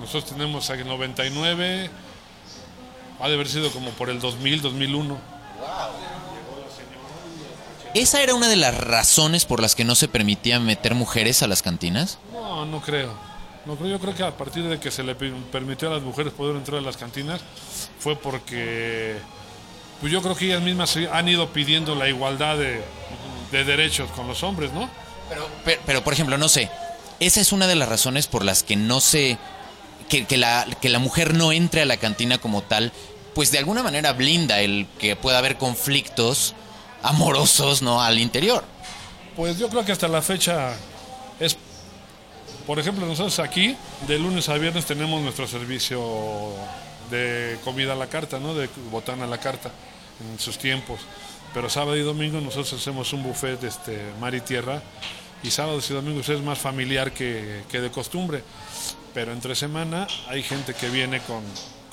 [0.00, 1.90] Nosotros tenemos aquí 99.
[3.20, 5.36] Ha de haber sido como por el 2000, 2001.
[7.94, 11.46] ¿Esa era una de las razones por las que no se permitía meter mujeres a
[11.46, 12.18] las cantinas?
[12.30, 13.14] No, no creo.
[13.66, 13.90] No creo.
[13.90, 16.56] Yo creo que a partir de que se le per- permitió a las mujeres poder
[16.56, 17.40] entrar a las cantinas
[17.98, 19.16] fue porque.
[20.00, 22.82] Pues yo creo que ellas mismas han ido pidiendo la igualdad de,
[23.50, 24.90] de derechos con los hombres, ¿no?
[25.28, 26.70] Pero, pero, pero, por ejemplo, no sé.
[27.18, 29.38] Esa es una de las razones por las que no se.
[30.08, 32.92] Que, que la, que la mujer no entre a la cantina como tal,
[33.34, 36.54] pues de alguna manera blinda el que pueda haber conflictos
[37.02, 38.00] amorosos, ¿no?
[38.02, 38.62] Al interior.
[39.34, 40.74] Pues yo creo que hasta la fecha
[41.40, 41.56] es,
[42.66, 43.76] por ejemplo, nosotros aquí
[44.08, 46.52] de lunes a viernes tenemos nuestro servicio
[47.10, 48.54] de comida a la carta, ¿no?
[48.54, 49.70] De botana a la carta
[50.20, 51.00] en sus tiempos.
[51.54, 54.82] Pero sábado y domingo nosotros hacemos un buffet de este, mar y tierra
[55.42, 58.42] y sábados y domingos es más familiar que, que de costumbre.
[59.14, 61.42] Pero entre semana hay gente que viene con,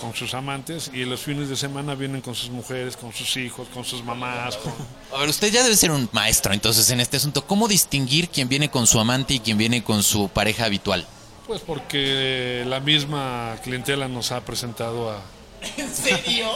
[0.03, 3.69] con sus amantes y los fines de semana vienen con sus mujeres, con sus hijos,
[3.73, 4.73] con sus mamás, con,
[5.15, 7.45] A ver, usted ya debe ser un maestro entonces en este asunto.
[7.45, 11.07] ¿Cómo distinguir quién viene con su amante y quién viene con su pareja habitual?
[11.47, 15.21] Pues porque la misma clientela nos ha presentado a...
[15.77, 16.49] ¿En serio?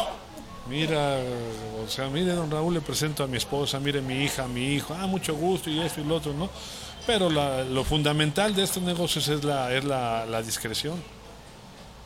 [0.69, 1.17] Mira,
[1.86, 4.73] o sea, mire, don Raúl, le presento a mi esposa, mire mi hija, a mi
[4.73, 6.49] hijo, ah, mucho gusto y esto y lo otro, ¿no?
[7.05, 11.01] Pero la- lo fundamental de estos negocios es, la, es la, la discreción.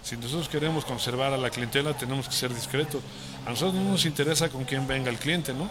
[0.03, 3.01] Si nosotros queremos conservar a la clientela, tenemos que ser discretos.
[3.45, 5.69] A nosotros no nos interesa con quién venga el cliente, ¿no?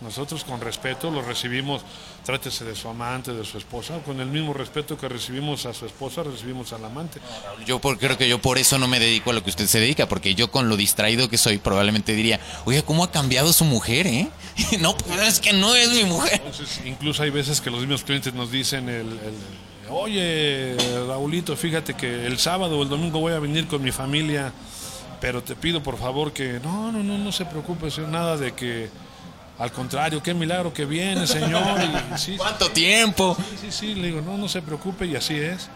[0.00, 1.82] Nosotros con respeto lo recibimos,
[2.26, 5.86] trátese de su amante, de su esposa, con el mismo respeto que recibimos a su
[5.86, 7.20] esposa, recibimos al amante.
[7.64, 9.80] Yo por- creo que yo por eso no me dedico a lo que usted se
[9.80, 13.64] dedica, porque yo con lo distraído que soy probablemente diría, oye, ¿cómo ha cambiado su
[13.64, 14.28] mujer, eh?
[14.80, 16.42] no, pues es que no es mi mujer.
[16.44, 19.34] Entonces, incluso hay veces que los mismos clientes nos dicen, el, el-
[19.90, 24.52] oye, Raulito, fíjate que el sábado o el domingo voy a venir con mi familia,
[25.20, 28.52] pero te pido por favor que no, no, no, no se preocupe, señor, nada de
[28.52, 28.88] que,
[29.58, 31.62] al contrario, qué milagro que viene, señor.
[31.82, 33.36] Y, sí, ¿Cuánto tiempo?
[33.60, 35.68] sí, sí, le digo, no, no se preocupe y así es.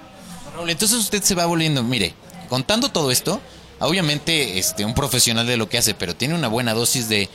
[0.55, 2.15] Raúl, entonces usted se va volviendo, mire,
[2.49, 3.41] contando todo esto,
[3.79, 7.29] obviamente este un profesional de lo que hace, pero tiene una buena dosis de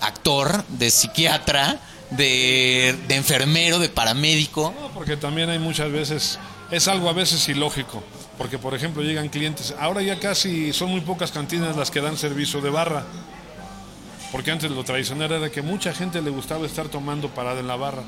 [0.00, 4.74] actor, de psiquiatra, de, de enfermero, de paramédico.
[4.80, 6.38] No, porque también hay muchas veces,
[6.70, 8.02] es algo a veces ilógico,
[8.36, 12.16] porque por ejemplo llegan clientes, ahora ya casi son muy pocas cantinas las que dan
[12.16, 13.04] servicio de barra,
[14.32, 17.76] porque antes lo tradicional era que mucha gente le gustaba estar tomando parada en la
[17.76, 18.02] barra,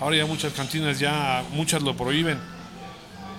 [0.00, 2.38] ahora ya muchas cantinas ya, muchas lo prohíben.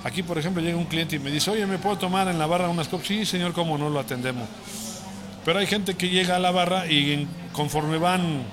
[0.03, 2.47] Aquí, por ejemplo, llega un cliente y me dice, oye, ¿me puedo tomar en la
[2.47, 3.05] barra unas copas?
[3.05, 4.49] Sí, señor, ¿cómo no lo atendemos?
[5.45, 8.43] Pero hay gente que llega a la barra y conforme van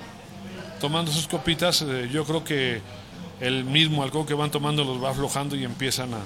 [0.79, 2.81] tomando sus copitas, eh, yo creo que
[3.39, 6.21] el mismo alcohol que van tomando los va aflojando y empiezan a,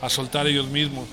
[0.00, 1.06] a soltar ellos mismos.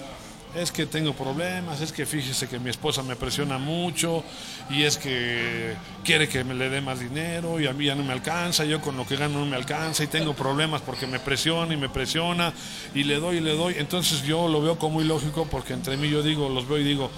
[0.53, 4.21] Es que tengo problemas, es que fíjese que mi esposa me presiona mucho
[4.69, 8.03] y es que quiere que me le dé más dinero y a mí ya no
[8.03, 11.19] me alcanza, yo con lo que gano no me alcanza y tengo problemas porque me
[11.19, 12.51] presiona y me presiona
[12.93, 13.75] y le doy y le doy.
[13.77, 17.09] Entonces yo lo veo como ilógico porque entre mí yo digo, los veo y digo,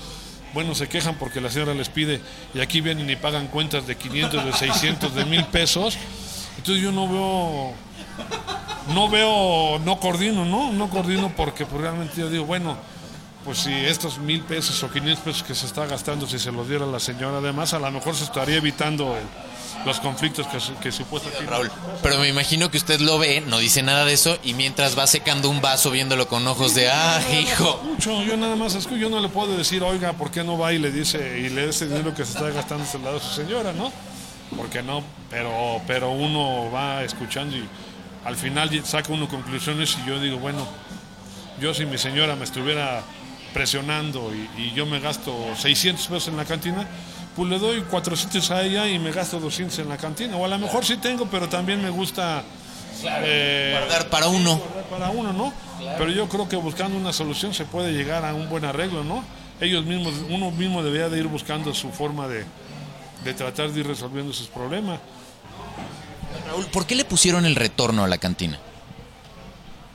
[0.53, 2.21] bueno, se quejan porque la señora les pide
[2.53, 5.97] y aquí vienen y pagan cuentas de 500, de 600, de mil pesos.
[6.57, 7.73] Entonces yo no veo,
[8.93, 10.71] no veo, no coordino, ¿no?
[10.71, 12.77] No coordino porque pues, realmente yo digo, bueno,
[13.43, 16.69] pues si estos mil pesos o 500 pesos que se está gastando, si se los
[16.69, 19.23] diera la señora, además a lo mejor se estaría evitando el-
[19.85, 21.45] los conflictos que, que supuestamente...
[21.45, 24.97] Raúl, pero me imagino que usted lo ve, no dice nada de eso y mientras
[24.97, 27.81] va secando un vaso viéndolo con ojos de, ah, hijo.
[27.83, 30.73] Mucho, yo nada más escucho, yo no le puedo decir, oiga, ¿por qué no va
[30.73, 33.25] y le dice y le da ese dinero que se está gastando al lado de
[33.25, 33.91] su señora, no?
[34.55, 37.67] Porque no, pero, pero uno va escuchando y
[38.25, 40.67] al final saca uno conclusiones y yo digo, bueno,
[41.59, 43.03] yo si mi señora me estuviera
[43.53, 46.87] presionando y, y yo me gasto 600 pesos en la cantina,
[47.35, 50.37] pues le doy 400 a ella y me gasto 200 en la cantina.
[50.37, 52.43] O a lo mejor sí tengo, pero también me gusta...
[53.23, 54.61] eh, Guardar para uno.
[54.89, 55.53] para uno, ¿no?
[55.97, 59.23] Pero yo creo que buscando una solución se puede llegar a un buen arreglo, ¿no?
[59.59, 62.45] Ellos mismos, uno mismo debería de ir buscando su forma de,
[63.23, 64.99] de tratar de ir resolviendo sus problemas.
[66.47, 68.59] Raúl, ¿por qué le pusieron el retorno a la cantina?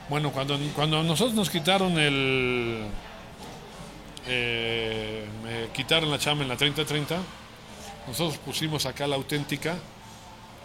[0.09, 2.85] Bueno, cuando, cuando nosotros nos quitaron el...
[4.29, 7.17] eh, me quitaron la chamba en la 3030,
[8.07, 9.75] nosotros pusimos acá la auténtica,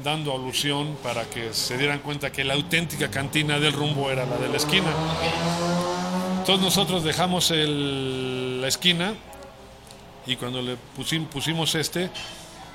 [0.02, 4.36] dando alusión para que se dieran cuenta que la auténtica cantina del rumbo era la
[4.36, 4.90] de la esquina.
[6.40, 9.14] Entonces nosotros dejamos la esquina
[10.26, 12.10] y cuando le pusim- pusimos este,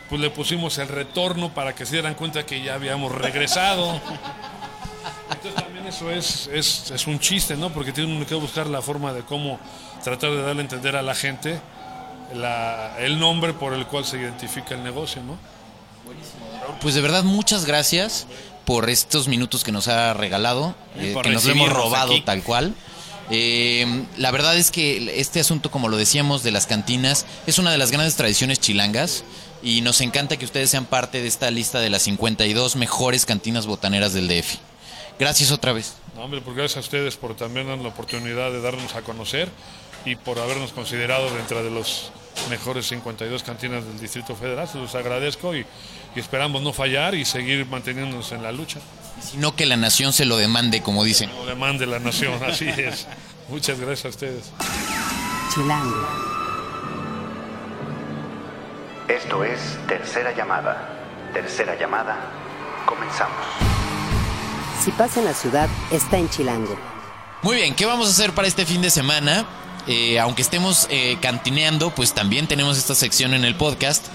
[0.10, 4.00] pues le pusimos el retorno para que se dieran cuenta que ya habíamos regresado.
[5.32, 7.70] Entonces también eso es, es, es un chiste, ¿no?
[7.70, 9.60] Porque tiene uno que buscar la forma de cómo
[10.04, 11.60] tratar de darle a entender a la gente
[12.36, 15.38] la- el nombre por el cual se identifica el negocio, ¿no?
[16.82, 18.28] Pues de verdad, muchas gracias
[18.66, 22.22] por estos minutos que nos ha regalado, eh, que nos lo hemos robado aquí.
[22.22, 22.74] tal cual.
[23.32, 27.72] Eh, la verdad es que este asunto, como lo decíamos, de las cantinas, es una
[27.72, 29.24] de las grandes tradiciones chilangas
[29.62, 33.68] y nos encanta que ustedes sean parte de esta lista de las 52 mejores cantinas
[33.68, 34.58] botaneras del DF.
[35.20, 35.96] Gracias otra vez.
[36.16, 39.50] No, hombre, pues gracias a ustedes por también darnos la oportunidad de darnos a conocer
[40.06, 42.12] y por habernos considerado dentro de los
[42.50, 44.68] mejores 52 cantinas del Distrito Federal.
[44.68, 45.66] Se los agradezco y,
[46.16, 48.80] y esperamos no fallar y seguir manteniéndonos en la lucha.
[49.22, 51.30] Sino que la nación se lo demande, como dicen.
[51.30, 53.08] Lo demande la nación, así es.
[53.50, 54.52] Muchas gracias a ustedes.
[55.54, 56.08] Chilango.
[59.08, 60.88] Esto es Tercera Llamada.
[61.34, 62.18] Tercera Llamada.
[62.86, 63.36] Comenzamos.
[64.84, 66.78] Si pasa en la ciudad, está en Chilango.
[67.42, 69.46] Muy bien, ¿qué vamos a hacer para este fin de semana?
[69.92, 74.06] Eh, aunque estemos eh, cantineando, pues también tenemos esta sección en el podcast.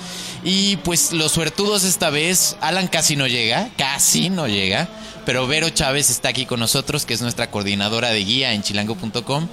[0.45, 4.89] Y pues los suertudos esta vez, Alan casi no llega, casi no llega,
[5.27, 9.49] pero Vero Chávez está aquí con nosotros, que es nuestra coordinadora de guía en chilango.com.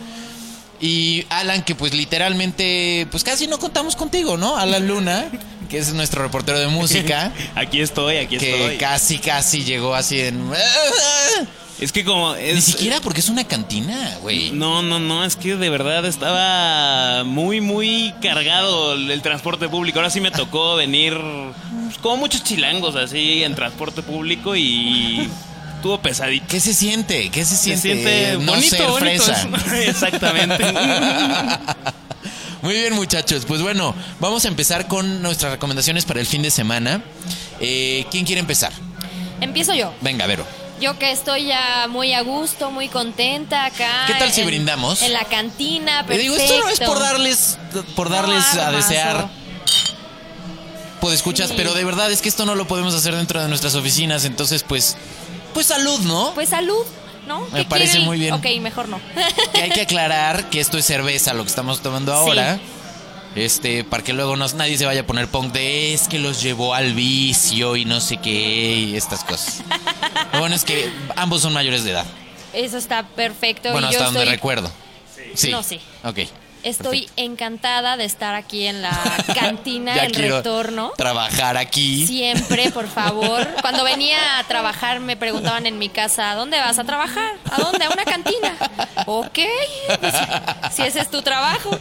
[0.80, 4.58] Y Alan, que pues literalmente, pues casi no contamos contigo, ¿no?
[4.58, 5.26] Alan Luna,
[5.70, 8.78] que es nuestro reportero de música, Aquí estoy, aquí que estoy.
[8.78, 10.52] casi, casi llegó así en...
[11.82, 12.54] Es que como es...
[12.56, 14.52] Ni siquiera porque es una cantina, güey.
[14.52, 19.98] No, no, no, es que de verdad estaba muy, muy cargado el, el transporte público.
[20.00, 21.18] Ahora sí me tocó venir
[21.86, 25.28] pues, como muchos chilangos así en transporte público y
[25.76, 26.46] estuvo pesadito.
[26.48, 27.30] ¿Qué se siente?
[27.30, 27.82] ¿Qué se Se siente?
[28.04, 29.24] siente no bonito, ser bonito.
[29.24, 29.50] fresa.
[29.90, 30.64] Exactamente.
[32.62, 33.46] Muy bien, muchachos.
[33.48, 37.02] Pues bueno, vamos a empezar con nuestras recomendaciones para el fin de semana.
[37.60, 38.72] Eh, ¿Quién quiere empezar?
[39.42, 39.92] Empiezo yo.
[40.02, 40.46] Venga, Vero.
[40.82, 44.06] Yo que estoy ya muy a gusto, muy contenta acá.
[44.08, 45.02] ¿Qué tal si en- brindamos?
[45.04, 46.22] En la cantina, Le perfecto.
[46.34, 47.58] digo, esto no es por darles,
[47.96, 49.30] por darles No, a desear.
[51.00, 51.54] Pues escuchas, Sí.
[51.58, 54.64] pero de verdad es que esto no lo podemos hacer dentro de nuestras oficinas, entonces
[54.64, 54.98] pues,
[55.54, 56.32] pues salud, ¿no?
[56.34, 56.84] Pues salud,
[57.28, 57.42] ¿no?
[57.52, 58.34] Me ¿Qué parece quiere muy bien.
[58.34, 59.00] Ok, mejor no.
[59.54, 62.60] Que hay que aclarar que esto es cerveza, lo que estamos tomando ahora.
[63.36, 66.42] Este, para que luego nos, nadie se vaya a poner punk de es que los
[66.42, 69.64] llevó al vicio y no sé qué y estas cosas.
[70.34, 72.06] Lo bueno es que ambos son mayores de edad.
[72.54, 73.72] Eso está perfecto.
[73.72, 74.72] bueno, yo hasta donde estoy, recuerdo.
[75.34, 75.50] Sí.
[75.50, 75.80] No, sí.
[76.04, 76.20] Ok.
[76.64, 77.22] Estoy perfecto.
[77.22, 78.92] encantada de estar aquí en la
[79.36, 80.92] cantina quiero retorno.
[80.98, 82.06] Trabajar aquí.
[82.08, 83.48] Siempre, por favor.
[83.62, 87.34] Cuando venía a trabajar me preguntaban en mi casa, ¿a dónde vas a trabajar?
[87.52, 87.86] ¿A dónde?
[87.86, 88.56] A una cantina.
[89.06, 89.40] Ok,
[90.00, 90.14] pues,
[90.72, 91.72] si ese es tu trabajo.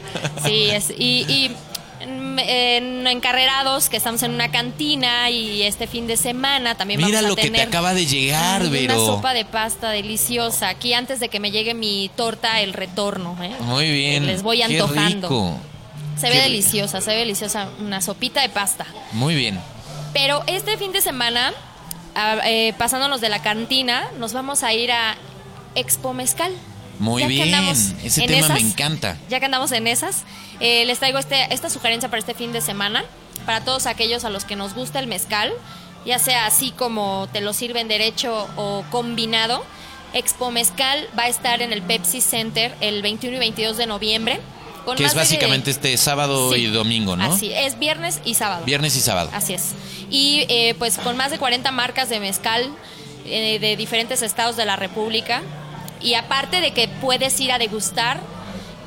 [0.45, 1.57] Sí, es, y, y
[2.01, 7.19] en, en encarrerados que estamos en una cantina y este fin de semana también Mira
[7.21, 8.95] vamos a lo que te acaba de llegar, Vero.
[8.95, 10.69] Una sopa de pasta deliciosa.
[10.69, 13.37] Aquí antes de que me llegue mi torta, el retorno.
[13.43, 13.55] ¿eh?
[13.61, 14.27] Muy bien.
[14.27, 15.29] Les voy Qué antojando.
[15.29, 15.57] rico.
[16.17, 16.45] Se Qué ve rico.
[16.51, 17.69] deliciosa, se ve deliciosa.
[17.81, 18.87] Una sopita de pasta.
[19.13, 19.59] Muy bien.
[20.13, 21.53] Pero este fin de semana,
[22.15, 25.17] ah, eh, pasándonos de la cantina, nos vamos a ir a
[25.75, 26.53] Expo Mezcal.
[27.01, 27.69] Muy Ya bien.
[28.05, 29.17] Ese tema me encanta.
[29.29, 30.23] Ya que andamos en esas,
[30.61, 33.05] eh, les traigo este, esta sugerencia para este fin de semana,
[33.47, 35.53] para todos aquellos a los que nos gusta el mezcal,
[36.07, 39.65] ya sea así como te lo sirven derecho o combinado.
[40.13, 44.41] Expo Mezcal va a estar en el Pepsi Center el 21 y 22 de noviembre.
[44.85, 46.61] con Que es de- básicamente este sábado Sí.
[46.63, 47.33] y domingo, ¿no?
[47.35, 48.65] Así, es viernes y sábado.
[48.65, 49.29] Viernes y sábado.
[49.35, 49.73] Así es.
[50.11, 52.67] Y eh, pues con más de 40 marcas de mezcal
[53.27, 55.43] eh, de diferentes estados de la República.
[56.01, 58.21] Y aparte de que puedes ir a degustar,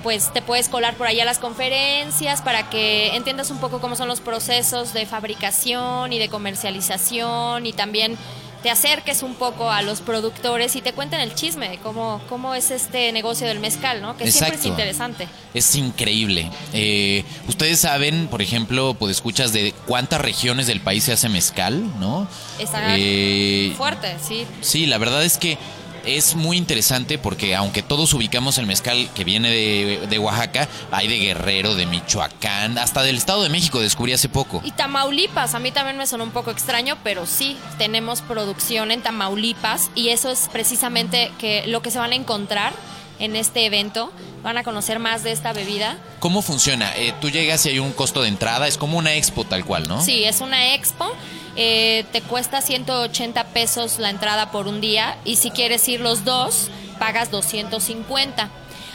[0.02, 3.95] pues te puedes colar por ahí a las conferencias para que entiendas un poco cómo
[3.95, 8.17] son los procesos de fabricación y de comercialización y también
[8.62, 12.56] te acerques un poco a los productores y te cuenten el chisme de cómo, cómo
[12.56, 14.15] es este negocio del mezcal, ¿no?
[14.15, 15.28] Que siempre es interesante.
[15.54, 16.49] Es increíble.
[16.71, 21.84] Eh, Ustedes saben, por ejemplo, pues escuchas de cuántas regiones del país se hace mezcal,
[21.99, 22.26] ¿no?
[22.58, 24.45] Está Eh, fuerte, sí.
[24.62, 25.58] Sí, la verdad es que
[26.05, 31.07] es muy interesante porque aunque todos ubicamos el mezcal que viene de, de Oaxaca, hay
[31.07, 34.61] de Guerrero, de Michoacán, hasta del Estado de México descubrí hace poco.
[34.63, 39.01] Y Tamaulipas, a mí también me sonó un poco extraño, pero sí, tenemos producción en
[39.01, 42.73] Tamaulipas y eso es precisamente que lo que se van a encontrar
[43.19, 44.11] en este evento.
[44.43, 45.97] Van a conocer más de esta bebida.
[46.19, 46.93] ¿Cómo funciona?
[46.97, 49.87] Eh, tú llegas y hay un costo de entrada, es como una expo tal cual,
[49.87, 50.01] ¿no?
[50.01, 51.09] Sí, es una expo.
[51.55, 56.25] Eh, te cuesta 180 pesos la entrada por un día y si quieres ir los
[56.25, 58.49] dos, pagas 250.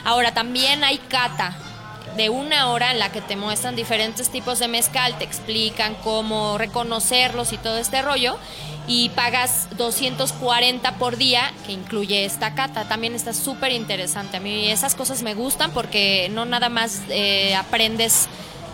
[0.04, 1.56] Ahora, también hay cata
[2.16, 6.58] de una hora en la que te muestran diferentes tipos de mezcal, te explican cómo
[6.58, 8.38] reconocerlos y todo este rollo.
[8.88, 12.88] Y pagas 240 por día, que incluye esta cata.
[12.88, 14.38] También está súper interesante.
[14.38, 18.28] A mí esas cosas me gustan porque no nada más eh, aprendes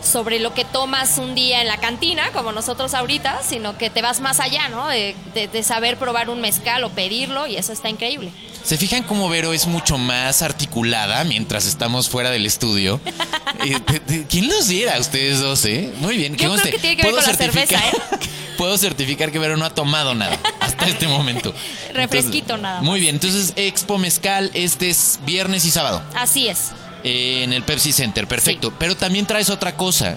[0.04, 4.02] sobre lo que tomas un día en la cantina, como nosotros ahorita, sino que te
[4.02, 4.86] vas más allá, ¿no?
[4.88, 8.30] De, de- de saber probar un mezcal o pedirlo y eso está increíble.
[8.62, 13.00] ¿Se fijan cómo Vero es mucho más articulada mientras estamos fuera del estudio?
[13.66, 15.90] Eh, ¿Quién los diera a ustedes dos, eh?
[16.00, 16.36] Muy bien.
[16.36, 18.18] Yo creo que tiene que ver puedo con la cerveza, certificar-
[18.58, 21.54] Puedo certificar que Vero no ha tomado nada hasta este momento.
[21.94, 22.84] Refresquito Entonces, nada más.
[22.84, 26.72] Muy bien, entonces Expo Mezcal, este es viernes y sábado Así es.
[27.04, 28.72] Eh, en el Pepsi Center, perfecto.
[28.78, 30.16] Pero también traes otra cosa,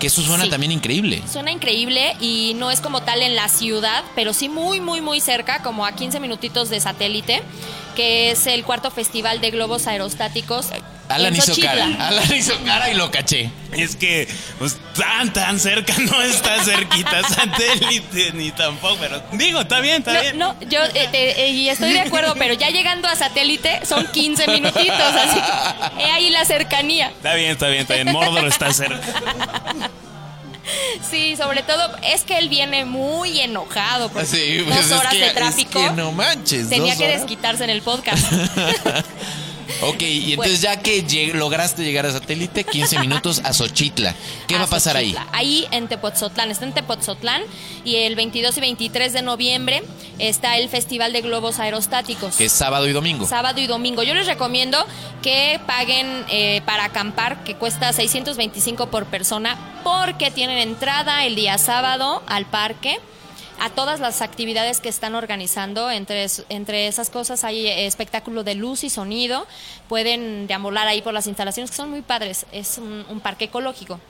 [0.00, 0.50] que eso suena Sí.
[0.50, 1.22] también increíble.
[1.30, 5.20] Suena increíble y no es como tal en la ciudad, pero sí muy, muy, muy
[5.20, 7.42] cerca, como a 15 minutitos de satélite,
[7.94, 10.66] que es el cuarto festival de globos aerostáticos.
[11.08, 13.50] Alan hizo cara, Alan hizo cara y lo caché.
[13.72, 14.26] Es que
[14.58, 20.18] pues, tan, tan cerca no está cerquita satélite ni tampoco, pero digo, está bien, está
[20.20, 20.38] bien.
[20.38, 24.06] No, yo eh, te- eh, y estoy de acuerdo, pero ya llegando a satélite son
[24.06, 25.38] 15 minutitos, así
[25.96, 27.08] que he ahí la cercanía.
[27.08, 28.10] Está bien, está bien, está bien.
[28.12, 29.00] Mordor está cerca.
[31.10, 35.12] Sí, sobre todo es que él viene muy enojado por Sí, dos pues es horas
[35.12, 35.78] que- de es tráfico.
[35.78, 36.70] que no manches.
[36.70, 38.32] Tenía dos que desquitarse en el podcast.
[39.82, 44.14] Ok, y entonces ya que lleg- lograste llegar a satélite, 15 minutos a Xochitla.
[44.46, 45.12] ¿Qué va a pasar ahí?
[45.12, 45.28] Xochitla.
[45.36, 47.42] Ahí en Tepoztlán, está en Tepoztlán
[47.84, 49.82] y el 22 y 23 de noviembre
[50.18, 52.36] está el Festival de Globos Aerostáticos.
[52.36, 53.26] Que es sábado y domingo.
[53.26, 54.02] Sábado y domingo.
[54.02, 54.78] Yo les recomiendo
[55.22, 61.58] que paguen eh, para acampar, que cuesta 625 por persona, porque tienen entrada el día
[61.58, 62.98] sábado al parque.
[63.60, 68.54] A todas las actividades que están organizando, entre, entre esas cosas hay eh, espectáculo de
[68.54, 69.46] luz y sonido,
[69.88, 74.00] pueden deambular ahí por las instalaciones que son muy padres, es un- un parque ecológico.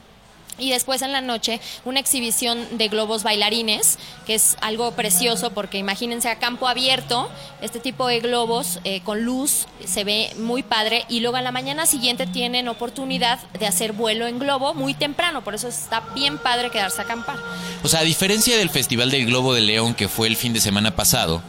[0.58, 5.78] Y después en la noche una exhibición de globos bailarines, que es algo precioso porque
[5.78, 7.30] imagínense a campo abierto,
[7.60, 11.04] este tipo de globos eh, con luz, se ve muy padre.
[11.08, 15.42] Y luego a la mañana siguiente tienen oportunidad de hacer vuelo en globo muy temprano,
[15.42, 17.36] por eso está bien padre quedarse a acampar.
[17.82, 20.60] O sea, a diferencia del Festival del Globo de León que fue el fin de
[20.60, 21.42] semana pasado,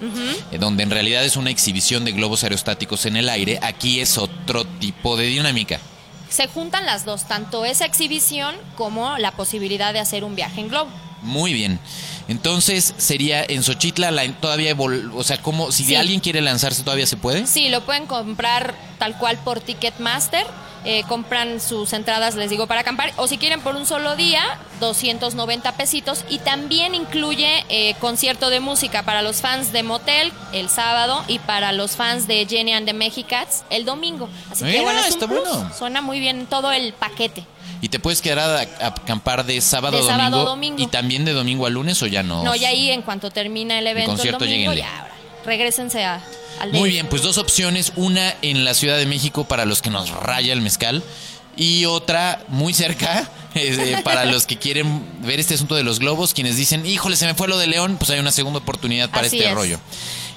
[0.52, 4.18] eh, donde en realidad es una exhibición de globos aerostáticos en el aire, aquí es
[4.18, 5.80] otro tipo de dinámica.
[6.36, 10.68] Se juntan las dos, tanto esa exhibición como la posibilidad de hacer un viaje en
[10.68, 10.90] globo.
[11.22, 11.80] Muy bien.
[12.28, 15.96] Entonces sería en Xochitla la, todavía, o sea, como si Sí.
[15.96, 17.48] alguien quiere lanzarse todavía se puede.
[17.48, 20.46] Sí, lo pueden comprar tal cual por Ticketmaster.
[20.86, 23.12] Eh, compran sus entradas, les digo, para acampar.
[23.18, 26.24] O si quieren por un solo día, 290 pesitos.
[26.30, 31.40] Y también incluye eh, concierto de música para los fans de Motel el sábado y
[31.40, 34.30] para los fans de Jenny and the Mexicats el domingo.
[34.52, 35.40] Así Mira, que bueno, es un está plus.
[35.42, 35.72] bueno.
[35.76, 37.44] Suena muy bien todo el paquete.
[37.82, 40.82] Y te puedes quedar a, a acampar de sábado, De a domingo, sábado domingo.
[40.84, 42.44] y también de domingo a lunes o ya no.
[42.44, 44.82] No, ya ahí en cuanto termina el evento el, concierto, domingo, lléguenle.
[44.82, 45.14] ya ahora.
[45.46, 46.22] Regrésense a,
[46.72, 50.10] Muy bien, pues dos opciones, una en la Ciudad de México para los que nos
[50.12, 51.04] raya el mezcal
[51.58, 56.34] y otra muy cerca eh, para los que quieren ver este asunto de los globos,
[56.34, 59.28] quienes dicen, híjole, se me fue lo de León, pues hay una segunda oportunidad para
[59.28, 59.56] Así este es.
[59.56, 59.80] rollo.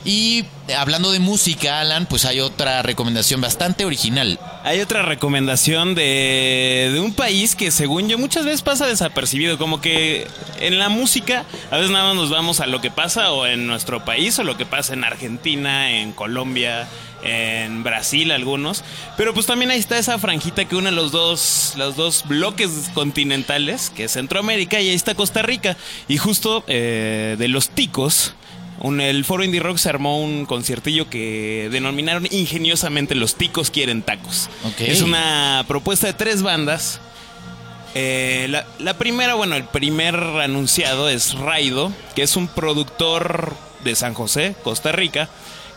[0.04, 0.44] Y
[0.76, 4.38] hablando de música, Alan, pues hay otra recomendación bastante original.
[4.64, 9.80] Hay otra recomendación de, de un país que según yo muchas veces pasa desapercibido, como
[9.80, 10.26] que
[10.60, 13.66] en la música a veces nada más nos vamos a lo que pasa o en
[13.66, 16.88] nuestro país o lo que pasa en Argentina, en Colombia,
[17.22, 18.84] en Brasil algunos,
[19.16, 23.90] pero pues también ahí está esa franjita que une los dos, los dos bloques continentales,
[23.90, 25.76] que es Centroamérica y ahí está Costa Rica,
[26.06, 28.34] y justo eh, de los ticos.
[28.80, 34.02] Un- el foro Indie Rock se armó un conciertillo que denominaron ingeniosamente Los Ticos Quieren
[34.02, 34.48] Tacos.
[34.86, 37.00] Es una propuesta de tres bandas.
[37.94, 43.94] Eh, la, la primera, bueno, el primer anunciado es Raido, que es un productor de
[43.96, 45.28] San José, Costa Rica,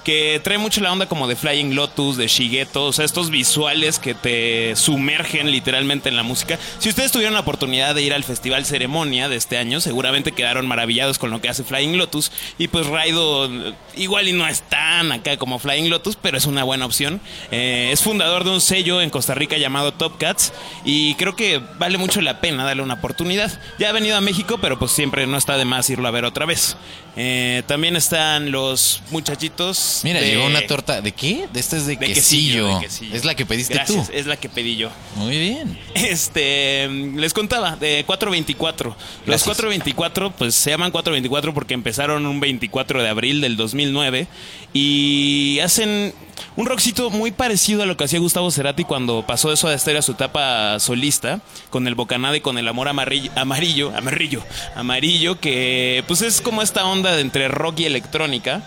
[0.04, 4.00] que trae mucho la onda como de Flying Lotus, de Shigeto, o sea, estos visuales
[4.00, 6.58] que te sumergen literalmente en la música.
[6.80, 10.68] Si ustedes tuvieron la oportunidad de ir al Festival Ceremonia de este año, seguramente quedaron
[10.68, 12.32] maravillados con lo que hace Flying Lotus.
[12.58, 13.50] Y pues Raido
[13.96, 17.22] igual y no es tan acá como Flying Lotus, pero es una buena opción.
[17.52, 20.54] Eh, es fundador de un sello en Costa Rica llamado Top Cats
[20.86, 23.52] y creo que vale mucho la pena darle una oportunidad.
[23.80, 26.26] Ya ha venido a México, pero pues siempre no está de más irlo a ver
[26.26, 26.78] otra vez.
[27.16, 29.91] Eh, también están los muchachitos.
[30.04, 31.02] Mira, de- llegó una torta.
[31.02, 31.48] ¿De qué?
[31.52, 32.80] De esta es de, de quesillo.
[32.80, 33.16] de quesillo.
[33.16, 34.14] Es la que pediste Gracias, tú.
[34.14, 34.90] Es la que pedí yo.
[35.16, 35.78] Muy bien.
[35.94, 38.90] Este, les contaba de 424.
[38.90, 39.44] Los Gracias.
[39.44, 44.28] 424 pues se llaman 424 porque empezaron un 24 de abril del 2009
[44.74, 46.14] y hacen
[46.56, 50.00] un rockcito muy parecido a lo que hacía Gustavo Cerati cuando pasó eso de Estéreo
[50.00, 51.40] a su etapa solista
[51.70, 54.44] con el Bocanada y con el Amor Amarillo, amarillo, amarillo,
[54.76, 58.64] amarillo que pues es como esta onda de entre rock y electrónica.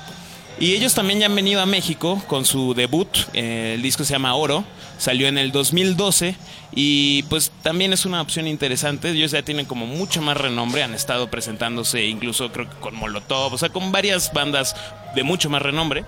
[0.58, 3.08] Y ellos también ya han venido a México con su debut.
[3.32, 4.64] eh, el disco se llama Oro.
[4.98, 6.36] Salió en el 2012.
[6.72, 9.10] Y pues también es una opción interesante.
[9.10, 10.84] Ellos ya tienen como mucho más renombre.
[10.84, 13.52] Han estado presentándose incluso creo que con Molotov.
[13.52, 14.76] O sea, con varias bandas
[15.14, 16.04] de mucho más renombre.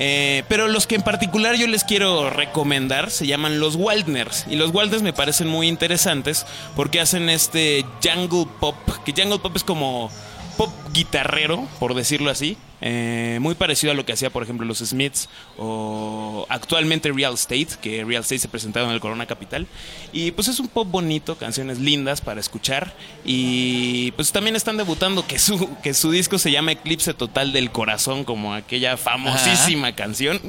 [0.00, 4.46] Eh, pero los que en particular yo les quiero recomendar se llaman los Wildners.
[4.48, 8.76] Y los Wildners me parecen muy interesantes porque hacen este jungle pop.
[9.04, 10.10] Que jungle pop es como
[10.58, 12.58] pop guitarrero, por decirlo así.
[12.80, 17.68] Eh, muy parecido a lo que hacía, por ejemplo, los Smiths o actualmente Real Estate,
[17.80, 19.68] que Real Estate se presentaron en el Corona Capital.
[20.12, 22.92] Y pues es un pop bonito, canciones lindas para escuchar.
[23.24, 27.70] Y pues también están debutando que su, que su disco se llama Eclipse Total del
[27.70, 30.40] Corazón, como aquella famosísima canción.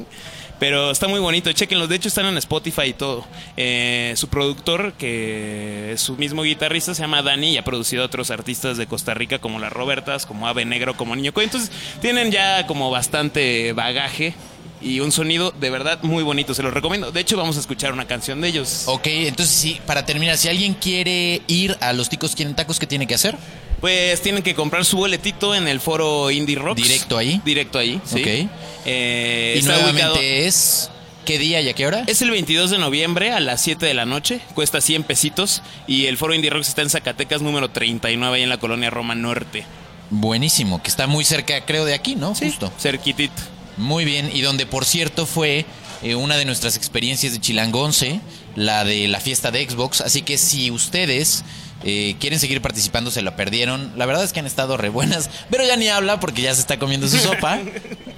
[0.60, 1.88] Pero está muy bonito, chequenlos.
[1.88, 3.26] De hecho, están en Spotify y todo.
[3.56, 8.06] Eh, su productor, que es su mismo guitarrista, se llama Dani y ha producido a
[8.06, 11.44] otros artistas de Costa Rica, como Las Robertas, como Ave Negro, como Niño Coy.
[11.44, 14.34] Entonces, tienen ya como bastante bagaje
[14.82, 16.52] y un sonido de verdad muy bonito.
[16.52, 17.10] Se los recomiendo.
[17.10, 18.84] De hecho, vamos a escuchar una canción de ellos.
[18.86, 22.86] Ok, entonces sí, para terminar, si alguien quiere ir a los ticos quieren tacos, ¿qué
[22.86, 23.36] tiene que hacer?
[23.80, 26.82] Pues tienen que comprar su boletito en el foro Indie Rocks.
[26.82, 27.40] ¿Directo ahí?
[27.44, 28.48] Directo ahí, sí.
[28.84, 30.90] Eh, y nuevamente ubicado- es...
[31.24, 32.02] ¿Qué día y a qué hora?
[32.06, 36.06] Es el 22 de noviembre a las 7 de la noche, cuesta 100 pesitos y
[36.06, 39.64] el foro Indie Rocks está en Zacatecas número 39 ahí en la colonia Roma Norte.
[40.08, 42.34] Buenísimo, que está muy cerca, creo, de aquí, ¿no?
[42.34, 42.72] Justo.
[42.80, 43.34] Cerquitito.
[43.76, 45.66] Muy bien, y donde por cierto fue
[46.02, 48.20] eh, una de nuestras experiencias de Chilango 11,
[48.56, 51.44] la de la fiesta de Xbox, así que si ustedes
[51.84, 55.30] eh, quieren seguir participando, se la perdieron, la verdad es que han estado re buenas,
[55.50, 57.58] pero ya ni habla porque ya se está comiendo su sopa.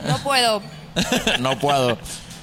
[0.06, 0.60] No puedo.
[1.38, 1.96] no puedo.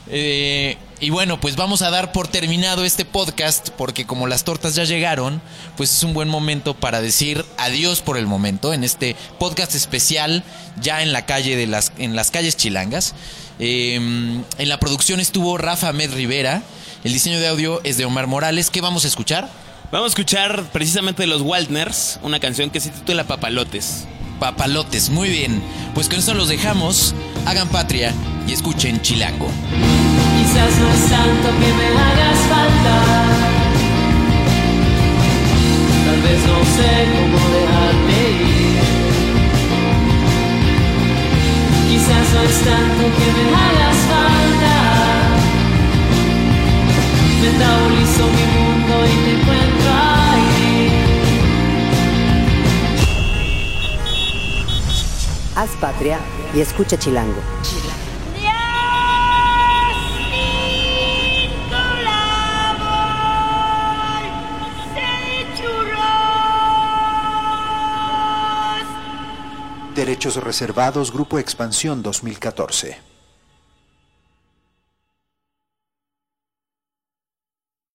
[0.08, 4.76] Eh, y bueno, pues vamos a dar por terminado este podcast porque como las tortas
[4.76, 5.42] ya llegaron,
[5.78, 10.44] pues es un buen momento para decir adiós por el momento en este podcast especial
[10.82, 13.14] ya en la calle de las en las calles chilangas.
[13.60, 16.64] Eh, en la producción estuvo Rafa Med Rivera.
[17.04, 18.70] El diseño de audio es de Omar Morales.
[18.70, 19.50] ¿Qué vamos a escuchar?
[19.92, 24.06] Vamos a escuchar precisamente de los Waldners, una canción que se titula Papalotes.
[24.40, 25.64] Papalotes, muy bien.
[25.96, 27.16] Pues con eso los dejamos.
[27.48, 28.14] Hagan patria
[28.48, 29.48] y escuchen Chilango.
[29.48, 33.04] Quizás no es tanto que me hagas falta.
[36.06, 38.80] Tal vez no sé cómo dejarte ir.
[41.90, 44.89] Quizás no es tanto que me hagas falta.
[47.42, 50.90] Metabolizo mi mundo y te encuentro ahí.
[55.56, 56.20] Haz patria
[56.54, 57.42] y escucha Chilango.
[69.96, 73.09] Derechos reservados, Grupo Expansión 2014.